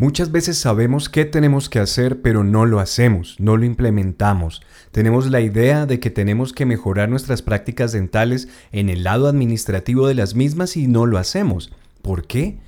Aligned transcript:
Muchas 0.00 0.32
veces 0.32 0.56
sabemos 0.56 1.10
qué 1.10 1.26
tenemos 1.26 1.68
que 1.68 1.78
hacer, 1.78 2.22
pero 2.22 2.42
no 2.42 2.64
lo 2.64 2.80
hacemos, 2.80 3.38
no 3.38 3.58
lo 3.58 3.66
implementamos. 3.66 4.62
Tenemos 4.92 5.30
la 5.30 5.42
idea 5.42 5.84
de 5.84 6.00
que 6.00 6.08
tenemos 6.08 6.54
que 6.54 6.64
mejorar 6.64 7.10
nuestras 7.10 7.42
prácticas 7.42 7.92
dentales 7.92 8.48
en 8.72 8.88
el 8.88 9.04
lado 9.04 9.28
administrativo 9.28 10.08
de 10.08 10.14
las 10.14 10.34
mismas 10.34 10.78
y 10.78 10.86
no 10.86 11.04
lo 11.04 11.18
hacemos. 11.18 11.70
¿Por 12.00 12.26
qué? 12.26 12.60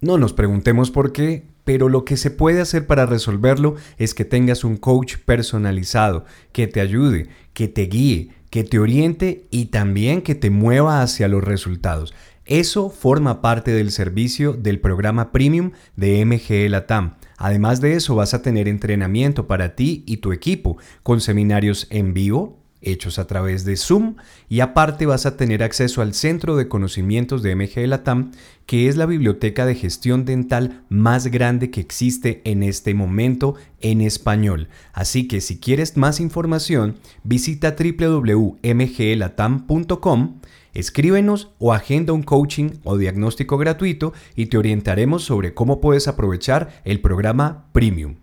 No 0.00 0.16
nos 0.16 0.32
preguntemos 0.32 0.90
por 0.90 1.12
qué, 1.12 1.44
pero 1.64 1.90
lo 1.90 2.06
que 2.06 2.16
se 2.16 2.30
puede 2.30 2.62
hacer 2.62 2.86
para 2.86 3.04
resolverlo 3.04 3.76
es 3.98 4.14
que 4.14 4.24
tengas 4.24 4.64
un 4.64 4.78
coach 4.78 5.16
personalizado 5.22 6.24
que 6.52 6.66
te 6.66 6.80
ayude, 6.80 7.28
que 7.52 7.68
te 7.68 7.82
guíe, 7.82 8.30
que 8.48 8.64
te 8.64 8.78
oriente 8.78 9.44
y 9.50 9.66
también 9.66 10.22
que 10.22 10.34
te 10.34 10.48
mueva 10.48 11.02
hacia 11.02 11.28
los 11.28 11.44
resultados. 11.44 12.14
Eso 12.46 12.90
forma 12.90 13.42
parte 13.42 13.72
del 13.72 13.90
servicio 13.90 14.52
del 14.52 14.80
programa 14.80 15.32
Premium 15.32 15.72
de 15.96 16.24
MGE 16.24 16.68
Latam. 16.68 17.16
Además 17.36 17.80
de 17.80 17.94
eso, 17.94 18.14
vas 18.14 18.34
a 18.34 18.42
tener 18.42 18.68
entrenamiento 18.68 19.46
para 19.46 19.74
ti 19.74 20.04
y 20.06 20.18
tu 20.18 20.32
equipo 20.32 20.78
con 21.02 21.20
seminarios 21.20 21.86
en 21.90 22.14
vivo 22.14 22.66
hechos 22.86 23.18
a 23.18 23.26
través 23.26 23.64
de 23.64 23.76
Zoom 23.76 24.14
y 24.48 24.60
aparte 24.60 25.06
vas 25.06 25.26
a 25.26 25.36
tener 25.36 25.64
acceso 25.64 26.02
al 26.02 26.14
Centro 26.14 26.56
de 26.56 26.68
Conocimientos 26.68 27.42
de 27.42 27.56
MGE 27.56 27.86
Latam, 27.86 28.32
que 28.64 28.88
es 28.88 28.96
la 28.96 29.04
biblioteca 29.06 29.66
de 29.66 29.74
gestión 29.74 30.24
dental 30.24 30.84
más 30.88 31.26
grande 31.26 31.70
que 31.70 31.80
existe 31.80 32.40
en 32.44 32.62
este 32.62 32.94
momento 32.94 33.56
en 33.80 34.00
español. 34.00 34.68
Así 34.92 35.26
que 35.26 35.40
si 35.40 35.58
quieres 35.58 35.96
más 35.96 36.20
información, 36.20 36.98
visita 37.24 37.74
www.mgelatam.com 37.76 40.40
Escríbenos 40.76 41.48
o 41.58 41.72
agenda 41.72 42.12
un 42.12 42.22
coaching 42.22 42.72
o 42.84 42.98
diagnóstico 42.98 43.56
gratuito 43.56 44.12
y 44.34 44.46
te 44.46 44.58
orientaremos 44.58 45.24
sobre 45.24 45.54
cómo 45.54 45.80
puedes 45.80 46.06
aprovechar 46.06 46.82
el 46.84 47.00
programa 47.00 47.64
Premium. 47.72 48.16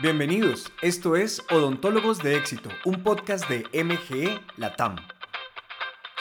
Bienvenidos, 0.00 0.70
esto 0.80 1.16
es 1.16 1.42
Odontólogos 1.50 2.22
de 2.22 2.36
Éxito, 2.36 2.68
un 2.84 3.02
podcast 3.02 3.48
de 3.48 3.64
MGE 3.82 4.40
Latam. 4.58 4.94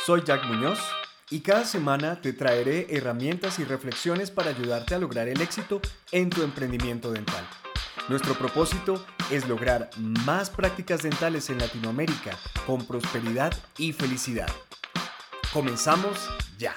Soy 0.03 0.23
Jack 0.25 0.47
Muñoz 0.47 0.79
y 1.29 1.41
cada 1.41 1.63
semana 1.63 2.19
te 2.21 2.33
traeré 2.33 2.87
herramientas 2.89 3.59
y 3.59 3.65
reflexiones 3.65 4.31
para 4.31 4.49
ayudarte 4.49 4.95
a 4.95 4.99
lograr 4.99 5.27
el 5.27 5.41
éxito 5.41 5.79
en 6.11 6.31
tu 6.31 6.41
emprendimiento 6.41 7.11
dental. 7.11 7.47
Nuestro 8.07 8.33
propósito 8.33 9.05
es 9.29 9.47
lograr 9.47 9.91
más 10.25 10.49
prácticas 10.49 11.03
dentales 11.03 11.51
en 11.51 11.59
Latinoamérica 11.59 12.35
con 12.65 12.83
prosperidad 12.87 13.53
y 13.77 13.93
felicidad. 13.93 14.49
Comenzamos 15.51 16.29
ya. 16.59 16.73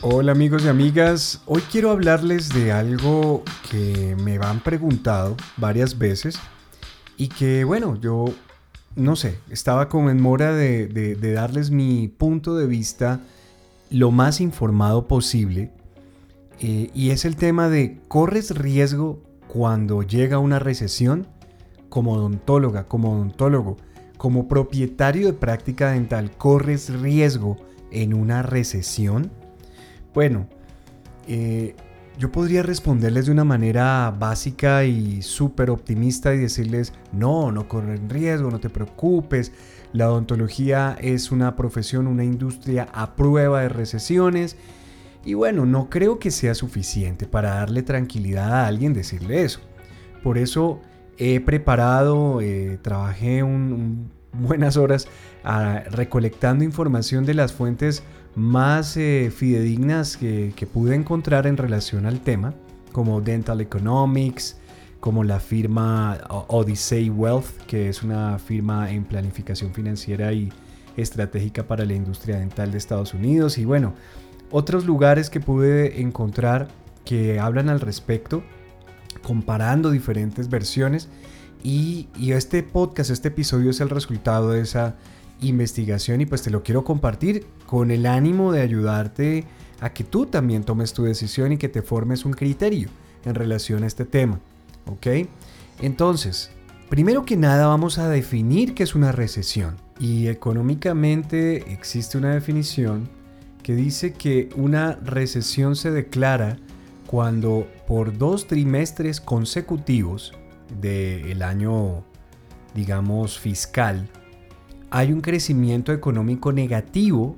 Hola 0.00 0.32
amigos 0.32 0.64
y 0.64 0.68
amigas, 0.68 1.42
hoy 1.44 1.60
quiero 1.70 1.90
hablarles 1.90 2.48
de 2.48 2.72
algo 2.72 3.42
que 3.70 4.16
me 4.18 4.38
han 4.38 4.60
preguntado 4.60 5.36
varias 5.58 5.98
veces 5.98 6.38
y 7.18 7.28
que 7.28 7.64
bueno, 7.64 8.00
yo 8.00 8.24
no 8.94 9.14
sé, 9.14 9.38
estaba 9.50 9.90
como 9.90 10.08
en 10.08 10.22
mora 10.22 10.54
de, 10.54 11.18
darles 11.34 11.70
mi 11.70 12.08
punto 12.08 12.56
de 12.56 12.66
vista 12.66 13.20
lo 13.90 14.10
más 14.10 14.40
informado 14.40 15.06
posible 15.06 15.70
eh, 16.60 16.90
y 16.94 17.10
es 17.10 17.26
el 17.26 17.36
tema 17.36 17.68
de 17.68 18.00
¿corres 18.08 18.56
riesgo 18.56 19.22
cuando 19.48 20.02
llega 20.02 20.38
una 20.38 20.60
recesión? 20.60 21.26
Como 21.90 22.14
odontóloga, 22.14 22.88
como 22.88 23.12
odontólogo, 23.12 23.76
como 24.16 24.48
propietario 24.48 25.26
de 25.26 25.32
práctica 25.32 25.92
dental, 25.92 26.30
¿corres 26.36 26.90
riesgo 27.00 27.56
en 27.90 28.14
una 28.14 28.42
recesión? 28.42 29.30
Bueno, 30.14 30.48
eh, 31.28 31.74
yo 32.18 32.32
podría 32.32 32.62
responderles 32.62 33.26
de 33.26 33.32
una 33.32 33.44
manera 33.44 34.14
básica 34.18 34.84
y 34.84 35.20
súper 35.20 35.70
optimista 35.70 36.34
y 36.34 36.38
decirles, 36.38 36.94
no, 37.12 37.52
no 37.52 37.68
corren 37.68 38.08
riesgo, 38.08 38.50
no 38.50 38.58
te 38.58 38.70
preocupes, 38.70 39.52
la 39.92 40.10
odontología 40.10 40.96
es 41.00 41.30
una 41.30 41.56
profesión, 41.56 42.06
una 42.06 42.24
industria 42.24 42.88
a 42.92 43.16
prueba 43.16 43.60
de 43.60 43.68
recesiones. 43.68 44.56
Y 45.24 45.34
bueno, 45.34 45.66
no 45.66 45.90
creo 45.90 46.18
que 46.18 46.30
sea 46.30 46.54
suficiente 46.54 47.26
para 47.26 47.54
darle 47.54 47.82
tranquilidad 47.82 48.52
a 48.52 48.66
alguien 48.66 48.94
decirle 48.94 49.42
eso. 49.42 49.60
Por 50.22 50.38
eso 50.38 50.80
he 51.18 51.40
preparado, 51.40 52.40
eh, 52.40 52.78
trabajé 52.82 53.42
un, 53.42 54.10
buenas 54.32 54.76
horas 54.76 55.08
recolectando 55.90 56.64
información 56.64 57.24
de 57.24 57.34
las 57.34 57.52
fuentes 57.52 58.02
más 58.34 58.96
eh, 58.96 59.32
fidedignas 59.34 60.16
que, 60.16 60.68
pude 60.72 60.94
encontrar 60.94 61.46
en 61.46 61.56
relación 61.56 62.04
al 62.04 62.20
tema, 62.20 62.54
como 62.92 63.20
Dental 63.20 63.60
Economics, 63.60 64.58
como 65.00 65.24
la 65.24 65.40
firma 65.40 66.18
Odyssey 66.48 67.08
Wealth, 67.10 67.62
que 67.66 67.88
es 67.88 68.02
una 68.02 68.38
firma 68.38 68.90
en 68.90 69.04
planificación 69.04 69.72
financiera 69.72 70.32
y 70.32 70.52
estratégica 70.96 71.66
para 71.66 71.84
la 71.84 71.94
industria 71.94 72.38
dental 72.38 72.72
de 72.72 72.78
Estados 72.78 73.14
Unidos, 73.14 73.56
y 73.58 73.64
bueno, 73.64 73.94
otros 74.50 74.84
lugares 74.84 75.30
que 75.30 75.40
pude 75.40 76.00
encontrar 76.00 76.68
que 77.04 77.38
hablan 77.38 77.68
al 77.68 77.80
respecto, 77.80 78.42
comparando 79.22 79.90
diferentes 79.90 80.48
versiones 80.48 81.08
y, 81.62 82.08
este 82.30 82.62
podcast, 82.62 83.10
este 83.10 83.28
episodio 83.28 83.70
es 83.70 83.80
el 83.80 83.90
resultado 83.90 84.50
de 84.50 84.60
esa 84.60 84.94
investigación 85.40 86.20
y 86.20 86.26
pues 86.26 86.42
te 86.42 86.50
lo 86.50 86.62
quiero 86.62 86.84
compartir 86.84 87.44
con 87.66 87.90
el 87.90 88.06
ánimo 88.06 88.52
de 88.52 88.60
ayudarte 88.60 89.44
a 89.80 89.92
que 89.92 90.04
tú 90.04 90.26
también 90.26 90.62
tomes 90.62 90.92
tu 90.92 91.02
decisión 91.02 91.52
y 91.52 91.58
que 91.58 91.68
te 91.68 91.82
formes 91.82 92.24
un 92.24 92.32
criterio 92.32 92.88
en 93.24 93.34
relación 93.34 93.82
a 93.82 93.88
este 93.88 94.04
tema. 94.04 94.38
¿Ok? 94.86 95.28
Entonces, 95.82 96.50
primero 96.88 97.24
que 97.24 97.36
nada 97.36 97.66
vamos 97.66 97.98
a 97.98 98.08
definir 98.08 98.72
qué 98.74 98.84
es 98.84 98.94
una 98.94 99.12
recesión. 99.12 99.76
Y 99.98 100.28
económicamente 100.28 101.72
existe 101.72 102.16
una 102.16 102.32
definición 102.32 103.08
que 103.62 103.74
dice 103.74 104.12
que 104.12 104.50
una 104.54 104.92
recesión 105.02 105.74
se 105.74 105.90
declara 105.90 106.58
cuando 107.06 107.66
por 107.86 108.16
dos 108.16 108.46
trimestres 108.46 109.20
consecutivos 109.20 110.32
del 110.80 111.42
año, 111.42 112.04
digamos, 112.74 113.38
fiscal, 113.38 114.08
hay 114.90 115.12
un 115.12 115.20
crecimiento 115.20 115.92
económico 115.92 116.52
negativo, 116.52 117.36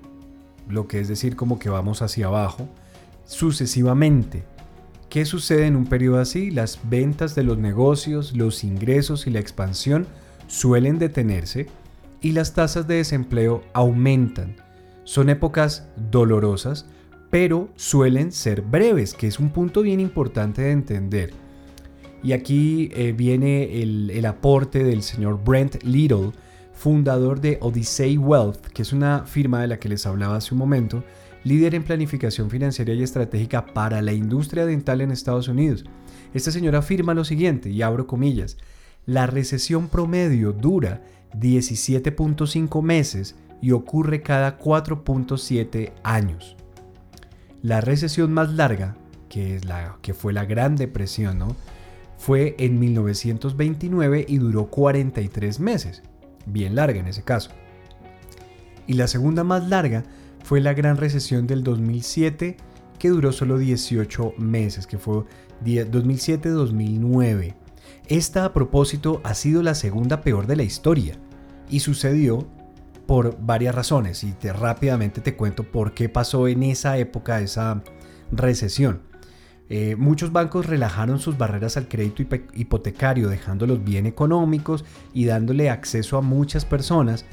lo 0.69 0.87
que 0.87 1.01
es 1.01 1.09
decir 1.09 1.37
como 1.37 1.59
que 1.59 1.71
vamos 1.71 2.03
hacia 2.03 2.27
abajo, 2.27 2.69
sucesivamente. 3.25 4.45
¿Qué 5.09 5.25
sucede 5.25 5.67
en 5.67 5.77
un 5.77 5.87
periodo 5.87 6.21
así? 6.21 6.51
Las 6.51 6.81
ventas 6.85 7.35
de 7.35 7.43
los 7.43 7.59
negocios, 7.59 8.37
los 8.37 8.65
ingresos 8.65 9.27
y 9.27 9.31
la 9.31 9.41
expansión 9.41 10.07
suelen 10.47 10.99
detenerse 10.99 11.67
y 12.21 12.33
las 12.33 12.53
tasas 12.53 12.87
de 12.87 12.97
desempleo 12.97 13.63
aumentan. 13.73 14.57
Son 15.05 15.31
épocas 15.31 15.89
dolorosas, 16.11 16.87
pero 17.31 17.69
suelen 17.77 18.33
ser 18.33 18.63
breves, 18.63 19.15
que 19.15 19.27
es 19.27 19.39
un 19.39 19.51
punto 19.51 19.83
bien 19.83 20.01
importante 20.01 20.63
de 20.63 20.73
entender. 20.73 21.33
Y 22.23 22.33
aquí 22.33 22.91
eh, 22.95 23.13
viene 23.13 23.81
el, 23.83 24.25
aporte 24.27 24.83
del 24.83 25.03
señor 25.03 25.43
Brent 25.45 25.83
Little, 25.85 26.33
fundador 26.73 27.41
de 27.41 27.59
Odyssey 27.61 28.19
Wealth, 28.19 28.67
que 28.69 28.83
es 28.83 28.93
una 28.93 29.25
firma 29.25 29.61
de 29.61 29.69
la 29.69 29.79
que 29.79 29.89
les 29.89 30.07
hablaba 30.07 30.37
hace 30.37 30.55
un 30.55 30.59
momento, 30.59 31.05
líder 31.45 31.75
en 31.75 31.85
planificación 31.85 32.51
financiera 32.51 32.93
y 32.93 33.03
estratégica 33.03 33.67
para 33.67 34.03
la 34.03 34.13
industria 34.13 34.67
dental 34.67 35.01
en 35.01 35.11
Estados 35.11 35.49
Unidos. 35.49 35.85
Este 36.35 36.51
señor 36.51 36.77
afirma 36.77 37.15
lo 37.15 37.25
siguiente, 37.25 37.71
y 37.71 37.83
abro 37.83 38.07
comillas, 38.07 38.57
la 39.07 39.27
recesión 39.27 39.89
promedio 39.89 40.53
dura 40.53 41.03
17.5 41.35 42.83
meses 42.83 43.37
y 43.61 43.73
ocurre 43.73 44.23
cada 44.23 44.59
4.7 44.59 45.93
años. 46.03 46.57
La 47.63 47.81
recesión 47.81 48.33
más 48.33 48.53
larga, 48.53 48.97
que, 49.29 49.57
es 49.57 49.65
la, 49.65 49.99
que 50.03 50.15
fue 50.15 50.33
la 50.33 50.45
Gran 50.45 50.77
Depresión, 50.77 51.39
¿no? 51.39 51.57
fue 52.19 52.57
en 52.59 52.79
1929 52.79 54.27
y 54.29 54.39
duró 54.39 54.67
43 54.67 55.61
meses, 55.61 56.03
bien 56.47 56.75
larga 56.75 56.99
en 57.01 57.07
ese 57.07 57.23
caso. 57.23 57.51
Y 58.87 58.95
la 58.95 59.07
segunda 59.07 59.45
más 59.45 59.69
larga 59.69 60.03
fue 60.43 60.61
la 60.61 60.75
gran 60.75 60.97
recesión 60.97 61.47
del 61.47 61.63
2007 61.63 62.57
que 62.99 63.09
duró 63.09 63.33
solo 63.33 63.59
18 63.59 64.35
meses, 64.39 64.87
que 64.87 64.99
fue 64.99 65.25
2007-2009. 65.65 67.55
Esta 68.09 68.45
a 68.45 68.53
propósito 68.53 69.21
ha 69.23 69.35
sido 69.35 69.63
la 69.63 69.75
segunda 69.75 70.21
peor 70.23 70.47
de 70.49 70.57
la 70.57 70.65
historia 70.65 71.15
y 71.71 71.81
sucedió 71.81 72.49
por 73.09 73.39
varias 73.41 73.75
razones 73.75 74.23
y 74.23 74.33
te, 74.33 74.53
rápidamente 74.53 75.23
te 75.23 75.35
cuento 75.35 75.65
por 75.65 75.95
qué 75.95 76.11
pasó 76.11 76.47
en 76.47 76.63
esa 76.63 76.99
época 76.99 77.41
esa 77.41 77.83
recesión. 78.31 79.01
Eh, 79.71 79.97
muchos 79.97 80.31
bancos 80.31 80.67
relajaron 80.67 81.19
sus 81.19 81.39
barreras 81.39 81.79
al 81.79 81.89
crédito 81.89 82.23
hipotecarios, 82.53 83.31
dejándolos 83.31 83.83
bien 83.83 84.05
económicos 84.05 84.85
y 85.15 85.25
dándole 85.25 85.71
acceso 85.71 86.19
a 86.19 86.21
muchas 86.21 86.67
personas 86.67 87.25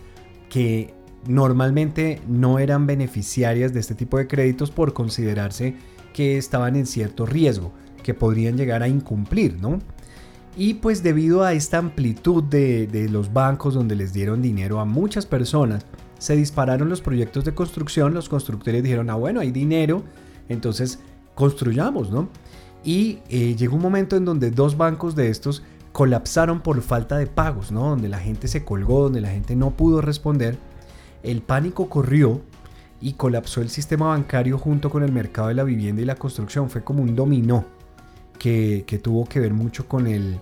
que 0.49 0.93
normalmente 1.27 2.21
no 2.25 2.57
eran 2.59 2.87
beneficiarias 2.87 3.73
de 3.73 3.81
este 3.81 3.95
tipo 3.95 4.17
de 4.17 4.27
créditos 4.27 4.71
por 4.71 4.93
considerarse 4.93 5.75
que 6.13 6.37
estaban 6.37 6.77
en 6.77 6.85
cierto 6.85 7.25
riesgo, 7.25 7.73
que 8.01 8.13
podrían 8.13 8.55
llegar 8.55 8.81
a 8.81 8.87
incumplir, 8.87 9.59
¿no? 9.59 9.79
Y 10.57 10.75
pues 10.75 11.03
debido 11.03 11.43
a 11.43 11.53
esta 11.53 11.77
amplitud 11.77 12.43
de, 12.43 12.87
de 12.87 13.09
los 13.09 13.33
bancos 13.33 13.73
donde 13.73 13.95
les 13.95 14.13
dieron 14.13 14.41
dinero 14.41 14.79
a 14.79 14.85
muchas 14.85 15.25
personas, 15.25 15.85
se 16.17 16.35
dispararon 16.35 16.89
los 16.89 17.01
proyectos 17.01 17.43
de 17.43 17.53
construcción, 17.53 18.13
los 18.13 18.29
constructores 18.29 18.81
dijeron, 18.81 19.09
ah 19.09 19.15
bueno, 19.15 19.41
hay 19.41 19.51
dinero, 19.51 20.03
entonces 20.47 20.99
construyamos, 21.35 22.09
¿no? 22.09 22.29
Y 22.83 23.19
eh, 23.29 23.55
llegó 23.55 23.75
un 23.75 23.81
momento 23.81 24.15
en 24.15 24.25
donde 24.25 24.51
dos 24.51 24.77
bancos 24.77 25.15
de 25.15 25.29
estos 25.29 25.63
colapsaron 25.91 26.61
por 26.61 26.81
falta 26.81 27.17
de 27.17 27.27
pagos, 27.27 27.71
¿no? 27.71 27.89
Donde 27.89 28.09
la 28.09 28.19
gente 28.19 28.47
se 28.47 28.63
colgó, 28.63 29.03
donde 29.03 29.21
la 29.21 29.29
gente 29.29 29.55
no 29.55 29.71
pudo 29.71 30.01
responder. 30.01 30.57
El 31.23 31.41
pánico 31.41 31.89
corrió 31.89 32.41
y 33.01 33.13
colapsó 33.13 33.61
el 33.61 33.69
sistema 33.69 34.07
bancario 34.07 34.57
junto 34.57 34.89
con 34.89 35.03
el 35.03 35.11
mercado 35.11 35.49
de 35.49 35.55
la 35.55 35.63
vivienda 35.63 36.01
y 36.01 36.05
la 36.05 36.15
construcción. 36.15 36.69
Fue 36.69 36.83
como 36.83 37.01
un 37.01 37.15
dominó 37.15 37.65
que, 38.39 38.99
tuvo 39.03 39.25
que 39.25 39.39
ver 39.39 39.53
mucho 39.53 39.87
con 39.87 40.07
el, 40.07 40.39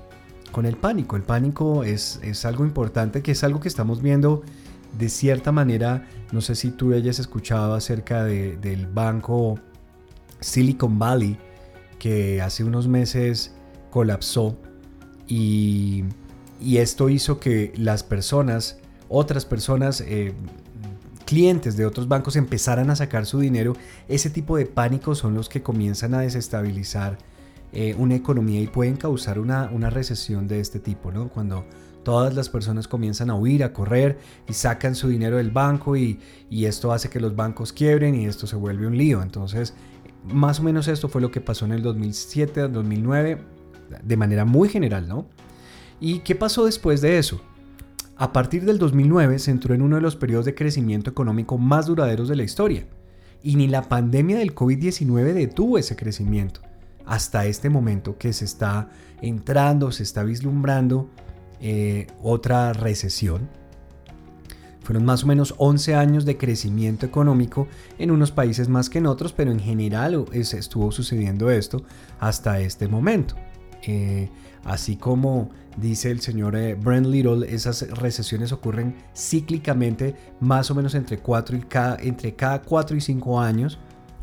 con 0.51 0.65
el 0.65 0.77
pánico. 0.77 1.15
El 1.15 1.23
pánico 1.23 1.83
es, 1.83 2.19
es 2.23 2.45
algo 2.45 2.65
importante, 2.65 3.21
que 3.21 3.31
es 3.31 3.43
algo 3.43 3.59
que 3.59 3.67
estamos 3.67 4.01
viendo 4.01 4.43
de 4.97 5.09
cierta 5.09 5.51
manera. 5.51 6.07
No 6.31 6.41
sé 6.41 6.55
si 6.55 6.71
tú 6.71 6.93
hayas 6.93 7.19
escuchado 7.19 7.73
acerca 7.73 8.23
del 8.23 8.87
banco 8.87 9.59
Silicon 10.39 10.99
Valley 10.99 11.37
que 11.99 12.41
hace 12.41 12.63
unos 12.63 12.87
meses 12.87 13.53
colapsó 13.89 14.57
y, 15.27 16.03
esto 16.61 17.09
hizo 17.09 17.39
que 17.39 17.73
las 17.75 18.03
personas, 18.03 18.77
otras 19.09 19.45
personas, 19.45 20.01
eh, 20.01 20.33
clientes 21.25 21.75
de 21.75 21.85
otros 21.85 22.07
bancos 22.07 22.35
empezaran 22.35 22.89
a 22.89 22.95
sacar 22.95 23.25
su 23.25 23.39
dinero. 23.39 23.73
Ese 24.07 24.29
tipo 24.29 24.57
de 24.57 24.65
pánicos 24.65 25.17
son 25.17 25.33
los 25.33 25.49
que 25.49 25.61
comienzan 25.61 26.13
a 26.13 26.19
desestabilizar 26.19 27.17
eh, 27.73 27.95
una 27.97 28.15
economía 28.15 28.61
y 28.61 28.67
pueden 28.67 28.95
causar 28.95 29.39
una, 29.39 29.67
recesión 29.89 30.47
de 30.47 30.59
este 30.59 30.79
tipo, 30.79 31.11
¿no? 31.11 31.29
Cuando 31.29 31.65
todas 32.03 32.33
las 32.35 32.49
personas 32.49 32.87
comienzan 32.87 33.29
a 33.29 33.35
huir, 33.35 33.63
a 33.63 33.73
correr 33.73 34.19
y 34.47 34.53
sacan 34.53 34.95
su 34.95 35.07
dinero 35.07 35.37
del 35.37 35.51
banco 35.51 35.95
y, 35.95 36.19
y, 36.49 36.65
esto 36.65 36.91
hace 36.91 37.09
que 37.09 37.19
los 37.19 37.35
bancos 37.35 37.73
quiebren 37.73 38.13
y 38.15 38.25
esto 38.25 38.45
se 38.45 38.55
vuelve 38.55 38.87
un 38.87 38.97
lío. 38.97 39.21
Entonces 39.21 39.73
más 40.25 40.59
o 40.59 40.63
menos 40.63 40.87
esto 40.87 41.09
fue 41.09 41.21
lo 41.21 41.31
que 41.31 41.41
pasó 41.41 41.65
en 41.65 41.73
el 41.73 41.81
2007, 41.81 42.69
2009, 42.69 43.37
de 44.03 44.17
manera 44.17 44.45
muy 44.45 44.69
general, 44.69 45.07
¿no? 45.07 45.27
¿Y 45.99 46.19
qué 46.19 46.35
pasó 46.35 46.65
después 46.65 47.01
de 47.01 47.17
eso? 47.17 47.41
A 48.15 48.31
partir 48.31 48.63
del 48.65 48.77
2009 48.77 49.39
se 49.39 49.51
entró 49.51 49.73
en 49.73 49.81
uno 49.81 49.95
de 49.97 50.01
los 50.01 50.15
periodos 50.15 50.45
de 50.45 50.55
crecimiento 50.55 51.09
económico 51.09 51.57
más 51.57 51.87
duraderos 51.87 52.29
de 52.29 52.35
la 52.35 52.43
historia. 52.43 52.87
Y 53.41 53.55
ni 53.55 53.67
la 53.67 53.89
pandemia 53.89 54.37
del 54.37 54.55
COVID-19 54.55 55.33
detuvo 55.33 55.77
ese 55.77 55.95
crecimiento. 55.95 56.61
Hasta 57.05 57.45
este 57.45 57.69
momento 57.69 58.17
que 58.17 58.33
se 58.33 58.45
está 58.45 58.89
entrando, 59.21 59.91
se 59.91 60.03
está 60.03 60.23
vislumbrando 60.23 61.09
eh, 61.59 62.07
otra 62.21 62.73
recesión 62.73 63.49
fueron 64.83 65.05
más 65.05 65.23
o 65.23 65.27
menos 65.27 65.55
11 65.57 65.95
años 65.95 66.25
de 66.25 66.37
crecimiento 66.37 67.05
económico 67.05 67.67
en 67.97 68.11
unos 68.11 68.31
países 68.31 68.67
más 68.67 68.89
que 68.89 68.99
en 68.99 69.07
otros, 69.07 69.33
pero 69.33 69.51
en 69.51 69.59
general 69.59 70.25
estuvo 70.33 70.91
sucediendo 70.91 71.49
esto 71.49 71.83
hasta 72.19 72.59
este 72.59 72.87
momento. 72.87 73.35
Eh, 73.85 74.29
así 74.63 74.95
como 74.95 75.49
dice 75.77 76.11
el 76.11 76.21
señor 76.21 76.55
eh, 76.55 76.75
Brent 76.75 77.07
Little, 77.07 77.53
esas 77.53 77.89
recesiones 77.97 78.51
ocurren 78.51 78.95
cíclicamente 79.15 80.15
más 80.39 80.69
o 80.69 80.75
menos 80.75 80.95
entre, 80.95 81.17
4 81.17 81.57
y 81.57 81.61
cada, 81.61 81.97
entre 82.01 82.35
cada 82.35 82.61
4 82.61 82.97
y 82.97 83.01
5 83.01 83.39
años. 83.39 83.79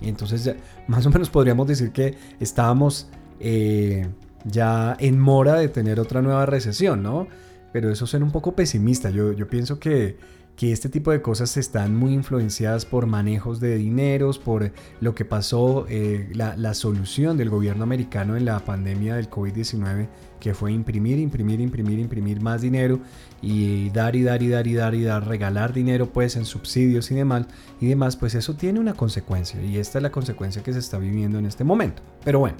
Entonces 0.08 0.54
más 0.86 1.04
o 1.06 1.10
menos 1.10 1.30
podríamos 1.30 1.66
decir 1.66 1.92
que 1.92 2.16
estábamos 2.40 3.08
eh, 3.38 4.08
ya 4.44 4.96
en 4.98 5.18
mora 5.18 5.56
de 5.56 5.68
tener 5.68 6.00
otra 6.00 6.22
nueva 6.22 6.46
recesión, 6.46 7.02
¿no? 7.02 7.26
Pero 7.72 7.90
eso 7.90 8.06
suena 8.06 8.26
un 8.26 8.32
poco 8.32 8.54
pesimista. 8.54 9.10
Yo, 9.10 9.32
yo 9.32 9.48
pienso 9.48 9.78
que 9.78 10.16
que 10.60 10.72
este 10.72 10.90
tipo 10.90 11.10
de 11.10 11.22
cosas 11.22 11.56
están 11.56 11.96
muy 11.96 12.12
influenciadas 12.12 12.84
por 12.84 13.06
manejos 13.06 13.60
de 13.60 13.78
dineros, 13.78 14.38
por 14.38 14.72
lo 15.00 15.14
que 15.14 15.24
pasó, 15.24 15.86
eh, 15.88 16.28
la, 16.34 16.74
solución 16.74 17.38
del 17.38 17.48
gobierno 17.48 17.82
americano 17.82 18.36
en 18.36 18.44
la 18.44 18.58
pandemia 18.58 19.16
del 19.16 19.30
COVID-19, 19.30 20.08
que 20.38 20.52
fue 20.52 20.72
imprimir, 20.72 21.18
imprimir, 21.18 21.62
imprimir, 21.62 21.98
imprimir 21.98 22.42
más 22.42 22.60
dinero 22.60 23.00
y 23.40 23.88
dar 23.88 24.14
y 24.14 24.22
dar 24.22 24.42
y 24.42 24.48
dar 24.48 24.66
y 24.66 24.74
dar 24.74 24.94
y 24.94 25.02
dar, 25.02 25.26
regalar 25.26 25.72
dinero 25.72 26.12
pues 26.12 26.36
en 26.36 26.44
subsidios 26.44 27.10
y 27.10 27.14
demás, 27.14 27.46
y 27.80 27.86
demás, 27.86 28.16
pues 28.16 28.34
eso 28.34 28.52
tiene 28.52 28.80
una 28.80 28.92
consecuencia 28.92 29.62
y 29.62 29.78
esta 29.78 29.98
es 29.98 30.02
la 30.02 30.12
consecuencia 30.12 30.62
que 30.62 30.74
se 30.74 30.80
está 30.80 30.98
viviendo 30.98 31.38
en 31.38 31.46
este 31.46 31.64
momento. 31.64 32.02
Pero 32.22 32.38
bueno, 32.38 32.58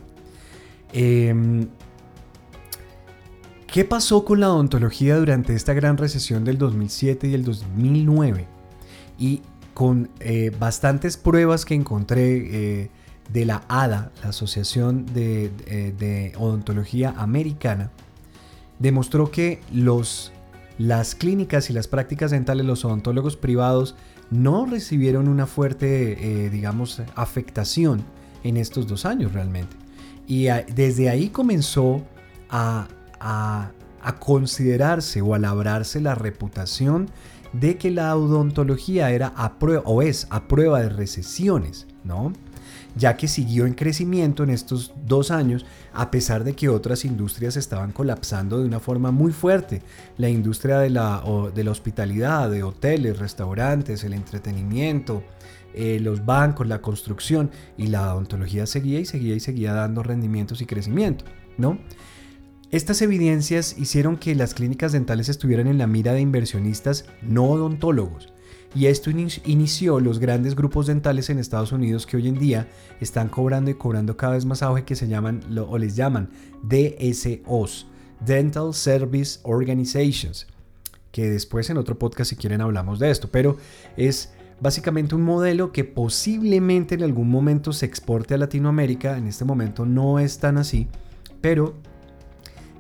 eh, 0.95 1.35
¿Qué 3.73 3.85
pasó 3.85 4.25
con 4.25 4.41
la 4.41 4.53
odontología 4.53 5.17
durante 5.17 5.55
esta 5.55 5.75
gran 5.75 5.97
recesión 5.97 6.45
del 6.45 6.59
2007 6.59 7.29
y 7.29 7.35
el 7.35 7.45
2009? 7.45 8.47
Y 9.17 9.43
con 9.75 10.11
eh, 10.19 10.51
bastantes 10.59 11.17
pruebas 11.17 11.65
que 11.65 11.75
encontré 11.75 12.81
eh, 12.83 12.91
de 13.33 13.45
la 13.45 13.63
ADA, 13.69 14.11
la 14.25 14.31
Asociación 14.31 15.07
de, 15.07 15.53
eh, 15.67 15.95
de, 15.97 16.33
Odontología 16.37 17.15
Americana, 17.17 17.93
demostró 18.81 19.31
que 19.31 19.61
los, 19.73 20.33
las 20.77 21.15
clínicas 21.15 21.71
y 21.71 21.73
las 21.73 21.87
prácticas 21.87 22.33
dentales, 22.33 22.67
los 22.67 22.85
odontólogos 22.85 23.37
privados, 23.37 23.95
no 24.33 24.67
recibieron 24.67 25.29
una 25.29 25.47
fuerte, 25.47 26.51
digamos, 26.51 27.03
afectación 27.15 28.03
en 28.43 28.57
estos 28.57 28.89
dos 28.89 29.07
años 29.07 29.33
realmente. 29.33 29.77
Y 30.27 30.47
desde 30.75 31.09
ahí 31.09 31.29
comenzó 31.29 32.03
a 32.49 32.89
a, 33.21 33.73
considerarse 34.19 35.21
o 35.21 35.35
a 35.35 35.39
labrarse 35.39 36.01
la 36.01 36.15
reputación 36.15 37.11
de 37.53 37.77
que 37.77 37.91
la 37.91 38.17
odontología 38.17 39.11
era 39.11 39.33
a 39.37 39.59
prueba, 39.59 39.83
o 39.85 40.03
es 40.03 40.27
a 40.31 40.49
prueba 40.49 40.81
de 40.81 40.89
recesiones, 40.89 41.87
¿no? 42.05 42.33
ya 42.97 43.17
que 43.17 43.29
siguió 43.29 43.67
en 43.67 43.75
crecimiento 43.75 44.43
en 44.43 44.51
estos 44.51 44.93
dos 45.07 45.31
años, 45.31 45.65
a 45.93 46.11
pesar 46.11 46.45
de 46.45 46.55
que 46.55 46.69
otras 46.69 47.05
industrias 47.05 47.57
estaban 47.57 47.93
colapsando 47.93 48.59
de 48.59 48.65
una 48.65 48.81
forma 48.81 49.11
muy 49.11 49.33
fuerte. 49.33 49.83
La 50.17 50.29
industria 50.29 50.79
de 50.79 50.91
la, 50.91 51.23
hospitalidad, 51.71 52.51
de 52.51 52.63
hoteles, 52.63 53.19
restaurantes, 53.19 54.05
el 54.05 54.13
entretenimiento, 54.13 55.23
eh, 55.73 55.99
los 56.01 56.25
bancos, 56.25 56.67
la 56.67 56.83
construcción, 56.83 57.51
y 57.77 57.87
la 57.87 58.13
odontología 58.15 58.67
seguía 58.67 59.01
y 59.01 59.05
seguía 59.05 59.35
y 59.35 59.41
seguía 59.41 59.73
dando 59.73 60.03
rendimientos 60.03 60.61
y 60.61 60.67
crecimiento, 60.67 61.25
¿no? 61.59 61.79
Estas 62.71 63.03
evidencias 63.03 63.77
hicieron 63.79 64.17
que 64.17 64.37
las 64.37 64.55
clínicas 64.55 64.93
dentales 64.93 65.29
estuvieran 65.29 65.67
en 65.67 65.77
la 65.77 65.89
mira 65.89 66.13
de 66.13 66.21
inversionistas 66.21 67.05
no 67.21 67.47
odontólogos, 67.47 68.33
y 68.77 68.87
esto 68.87 69.11
inició 69.11 69.99
los 69.99 70.21
grandes 70.21 70.55
grupos 70.55 70.87
dentales 70.87 71.31
en 71.31 71.41
Estados 71.41 71.73
Unidos 71.73 72.07
que 72.07 72.17
hoy 72.17 72.29
en 72.29 72.39
día 72.39 72.69
están 73.01 73.29
cobrando 73.29 73.73
y 73.73 73.75
cobrando 73.75 74.17
cada 74.17 74.35
vez 74.35 74.45
más 74.45 74.63
auge 74.63 74.85
que 74.85 74.95
se 74.95 75.09
llaman 75.09 75.43
o 75.69 75.79
les 75.79 75.97
llaman 75.97 76.31
DSOs, 76.63 77.89
Dental 78.25 78.73
Service 78.73 79.41
Organizations, 79.43 80.47
que 81.11 81.29
después 81.29 81.71
en 81.71 81.77
otro 81.77 81.99
podcast 81.99 82.31
si 82.31 82.37
quieren 82.37 82.61
hablamos 82.61 83.01
de 83.01 83.11
esto, 83.11 83.29
pero 83.33 83.57
es 83.97 84.33
básicamente 84.61 85.17
un 85.17 85.23
modelo 85.23 85.73
que 85.73 85.83
posiblemente 85.83 86.95
en 86.95 87.03
algún 87.03 87.31
momento 87.31 87.73
se 87.73 87.87
exporte 87.87 88.35
a 88.35 88.39
Latinoamérica, 88.39 89.19
en 89.19 89.27
este 89.27 89.45
momento 89.45 89.85
no 89.87 90.21
es 90.21 90.39
tan 90.39 90.57
así, 90.57 90.87
pero 91.41 91.75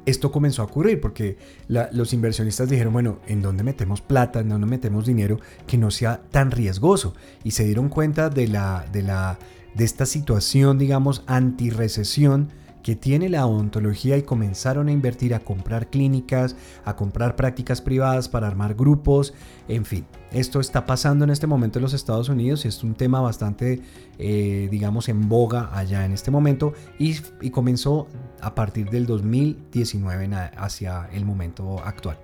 esto 0.06 0.32
comenzó 0.32 0.62
a 0.62 0.66
ocurrir 0.66 1.00
porque 1.00 1.36
los 1.68 2.12
inversionistas 2.12 2.68
dijeron, 2.68 2.92
bueno, 2.92 3.18
¿en 3.26 3.42
dónde 3.42 3.62
metemos 3.62 4.00
plata? 4.00 4.40
¿En 4.40 4.48
dónde 4.48 4.66
metemos 4.66 5.06
dinero 5.06 5.38
que 5.66 5.78
no 5.78 5.90
sea 5.90 6.22
tan 6.30 6.50
riesgoso? 6.50 7.14
Y 7.44 7.52
se 7.52 7.64
dieron 7.64 7.88
cuenta 7.88 8.30
de, 8.30 8.48
la, 8.48 8.86
de, 8.92 9.02
la, 9.02 9.38
de 9.74 9.84
esta 9.84 10.06
situación, 10.06 10.78
digamos, 10.78 11.22
anti-recesión 11.26 12.48
que 12.82 12.96
tiene 12.96 13.28
la 13.28 13.46
odontología 13.46 14.16
y 14.16 14.22
comenzaron 14.22 14.88
a 14.88 14.92
invertir 14.92 15.34
a 15.34 15.40
comprar 15.40 15.90
clínicas, 15.90 16.56
a 16.84 16.96
comprar 16.96 17.36
prácticas 17.36 17.80
privadas 17.80 18.28
para 18.28 18.46
armar 18.46 18.74
grupos, 18.74 19.34
en 19.68 19.84
fin, 19.84 20.06
esto 20.32 20.60
está 20.60 20.86
pasando 20.86 21.24
en 21.24 21.30
este 21.30 21.46
momento 21.46 21.78
en 21.78 21.82
los 21.82 21.92
Estados 21.92 22.28
Unidos 22.28 22.64
y 22.64 22.68
es 22.68 22.82
un 22.84 22.94
tema 22.94 23.20
bastante, 23.20 23.82
eh, 24.18 24.68
digamos, 24.70 25.08
en 25.08 25.28
boga 25.28 25.76
allá 25.76 26.04
en 26.04 26.12
este 26.12 26.30
momento 26.30 26.72
y, 26.98 27.16
comenzó 27.50 28.08
a 28.40 28.54
partir 28.54 28.90
del 28.90 29.06
2019 29.06 30.30
hacia 30.56 31.08
el 31.12 31.24
momento 31.24 31.80
actual. 31.84 32.18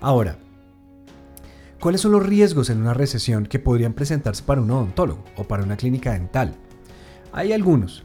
Ahora, 0.00 0.38
¿cuáles 1.80 2.00
son 2.00 2.12
los 2.12 2.24
riesgos 2.24 2.70
en 2.70 2.80
una 2.80 2.94
recesión 2.94 3.46
que 3.46 3.58
podrían 3.58 3.92
presentarse 3.92 4.42
para 4.42 4.60
un 4.60 4.70
odontólogo 4.70 5.24
o 5.36 5.44
para 5.44 5.62
una 5.64 5.76
clínica 5.76 6.12
dental? 6.12 6.54
Hay 7.32 7.52
algunos. 7.52 8.04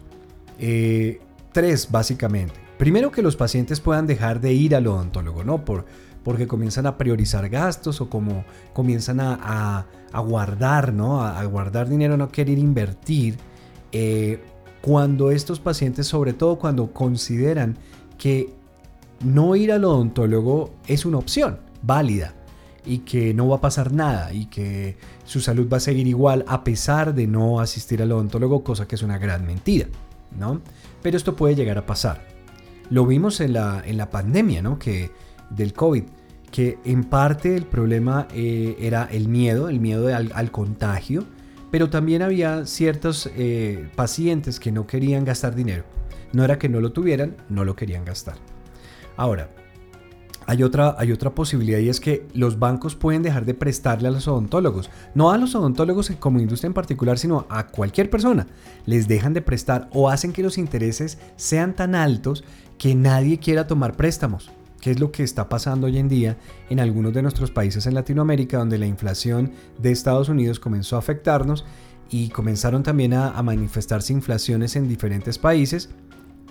Eh, 0.59 1.19
tres 1.57 1.89
básicamente. 1.89 2.53
Primero 2.77 3.09
que 3.09 3.23
los 3.23 3.35
pacientes 3.35 3.79
puedan 3.79 4.05
dejar 4.05 4.41
de 4.41 4.53
ir 4.53 4.75
al 4.75 4.85
odontólogo, 4.85 5.43
¿no? 5.43 5.65
Por, 5.65 5.85
porque 6.23 6.45
comienzan 6.45 6.85
a 6.85 6.99
priorizar 6.99 7.49
gastos 7.49 7.99
o 7.99 8.11
como 8.11 8.45
comienzan 8.73 9.19
a, 9.19 9.87
guardar, 10.13 10.93
¿no? 10.93 11.23
A, 11.23 11.43
guardar 11.45 11.89
dinero, 11.89 12.15
no 12.15 12.29
querer 12.29 12.59
invertir. 12.59 13.37
Eh, 13.91 14.39
cuando 14.81 15.31
estos 15.31 15.59
pacientes, 15.59 16.05
sobre 16.05 16.33
todo 16.33 16.59
cuando 16.59 16.93
consideran 16.93 17.75
que 18.19 18.53
no 19.25 19.55
ir 19.55 19.71
al 19.71 19.83
odontólogo 19.83 20.75
es 20.85 21.05
una 21.05 21.17
opción 21.17 21.57
válida 21.81 22.35
y 22.85 22.99
que 22.99 23.33
no 23.33 23.47
va 23.47 23.55
a 23.55 23.61
pasar 23.61 23.91
nada 23.91 24.31
y 24.31 24.45
que 24.45 24.95
su 25.25 25.41
salud 25.41 25.67
va 25.73 25.77
a 25.77 25.79
seguir 25.79 26.05
igual 26.05 26.45
a 26.47 26.63
pesar 26.63 27.15
de 27.15 27.25
no 27.25 27.59
asistir 27.59 28.03
al 28.03 28.11
odontólogo, 28.11 28.63
cosa 28.63 28.87
que 28.87 28.93
es 28.93 29.01
una 29.01 29.17
gran 29.17 29.47
mentira, 29.47 29.87
¿no? 30.37 30.61
Pero 31.01 31.17
esto 31.17 31.35
puede 31.35 31.55
llegar 31.55 31.77
a 31.77 31.85
pasar. 31.85 32.25
Lo 32.89 33.05
vimos 33.05 33.41
en 33.41 33.53
la, 33.53 33.81
en 33.85 33.97
la 33.97 34.09
pandemia, 34.09 34.61
¿no? 34.61 34.79
Que 34.79 35.11
del 35.49 35.73
COVID, 35.73 36.03
que 36.51 36.77
en 36.85 37.03
parte 37.03 37.55
el 37.55 37.65
problema 37.65 38.27
eh, 38.33 38.77
era 38.79 39.07
el 39.11 39.27
miedo, 39.27 39.69
el 39.69 39.79
miedo 39.79 40.13
al, 40.15 40.51
contagio, 40.51 41.25
pero 41.71 41.89
también 41.89 42.21
había 42.21 42.65
ciertos 42.65 43.29
eh, 43.35 43.89
pacientes 43.95 44.59
que 44.59 44.71
no 44.71 44.87
querían 44.87 45.25
gastar 45.25 45.55
dinero. 45.55 45.83
No 46.33 46.43
era 46.43 46.57
que 46.57 46.69
no 46.69 46.81
lo 46.81 46.91
tuvieran, 46.91 47.35
no 47.49 47.65
lo 47.65 47.75
querían 47.75 48.05
gastar. 48.05 48.35
Ahora, 49.17 49.49
hay 50.47 50.63
otra, 50.63 50.95
posibilidad 51.35 51.79
y 51.79 51.89
es 51.89 51.99
que 51.99 52.25
los 52.33 52.57
bancos 52.57 52.95
pueden 52.95 53.21
dejar 53.21 53.45
de 53.45 53.53
prestarle 53.53 54.07
a 54.07 54.11
los 54.11 54.29
odontólogos. 54.29 54.89
No 55.13 55.31
a 55.31 55.37
los 55.37 55.53
odontólogos 55.55 56.09
como 56.19 56.39
industria 56.39 56.67
en 56.67 56.73
particular, 56.73 57.19
sino 57.19 57.45
a 57.49 57.67
cualquier 57.67 58.09
persona. 58.09 58.47
Les 58.85 59.09
dejan 59.09 59.33
de 59.33 59.41
prestar 59.41 59.89
o 59.91 60.09
hacen 60.09 60.31
que 60.31 60.43
los 60.43 60.57
intereses 60.57 61.17
sean 61.35 61.75
tan 61.75 61.95
altos 61.95 62.45
que 62.77 62.95
nadie 62.95 63.39
quiera 63.39 63.67
tomar 63.67 63.97
préstamos. 63.97 64.49
Que 64.79 64.91
es 64.91 65.01
lo 65.01 65.11
que 65.11 65.23
está 65.23 65.49
pasando 65.49 65.87
hoy 65.87 65.97
en 65.97 66.07
día 66.07 66.37
en 66.69 66.79
algunos 66.79 67.13
de 67.13 67.23
nuestros 67.23 67.51
países 67.51 67.85
en 67.85 67.93
Latinoamérica, 67.93 68.57
donde 68.57 68.77
la 68.77 68.87
inflación 68.87 69.51
de 69.79 69.91
Estados 69.91 70.29
Unidos 70.29 70.61
comenzó 70.61 70.95
a 70.95 70.99
afectarnos 70.99 71.65
y 72.09 72.29
comenzaron 72.29 72.83
también 72.83 73.13
a, 73.13 73.31
a 73.31 73.43
manifestarse 73.43 74.13
inflaciones 74.13 74.77
en 74.77 74.87
diferentes 74.87 75.37
países 75.37 75.89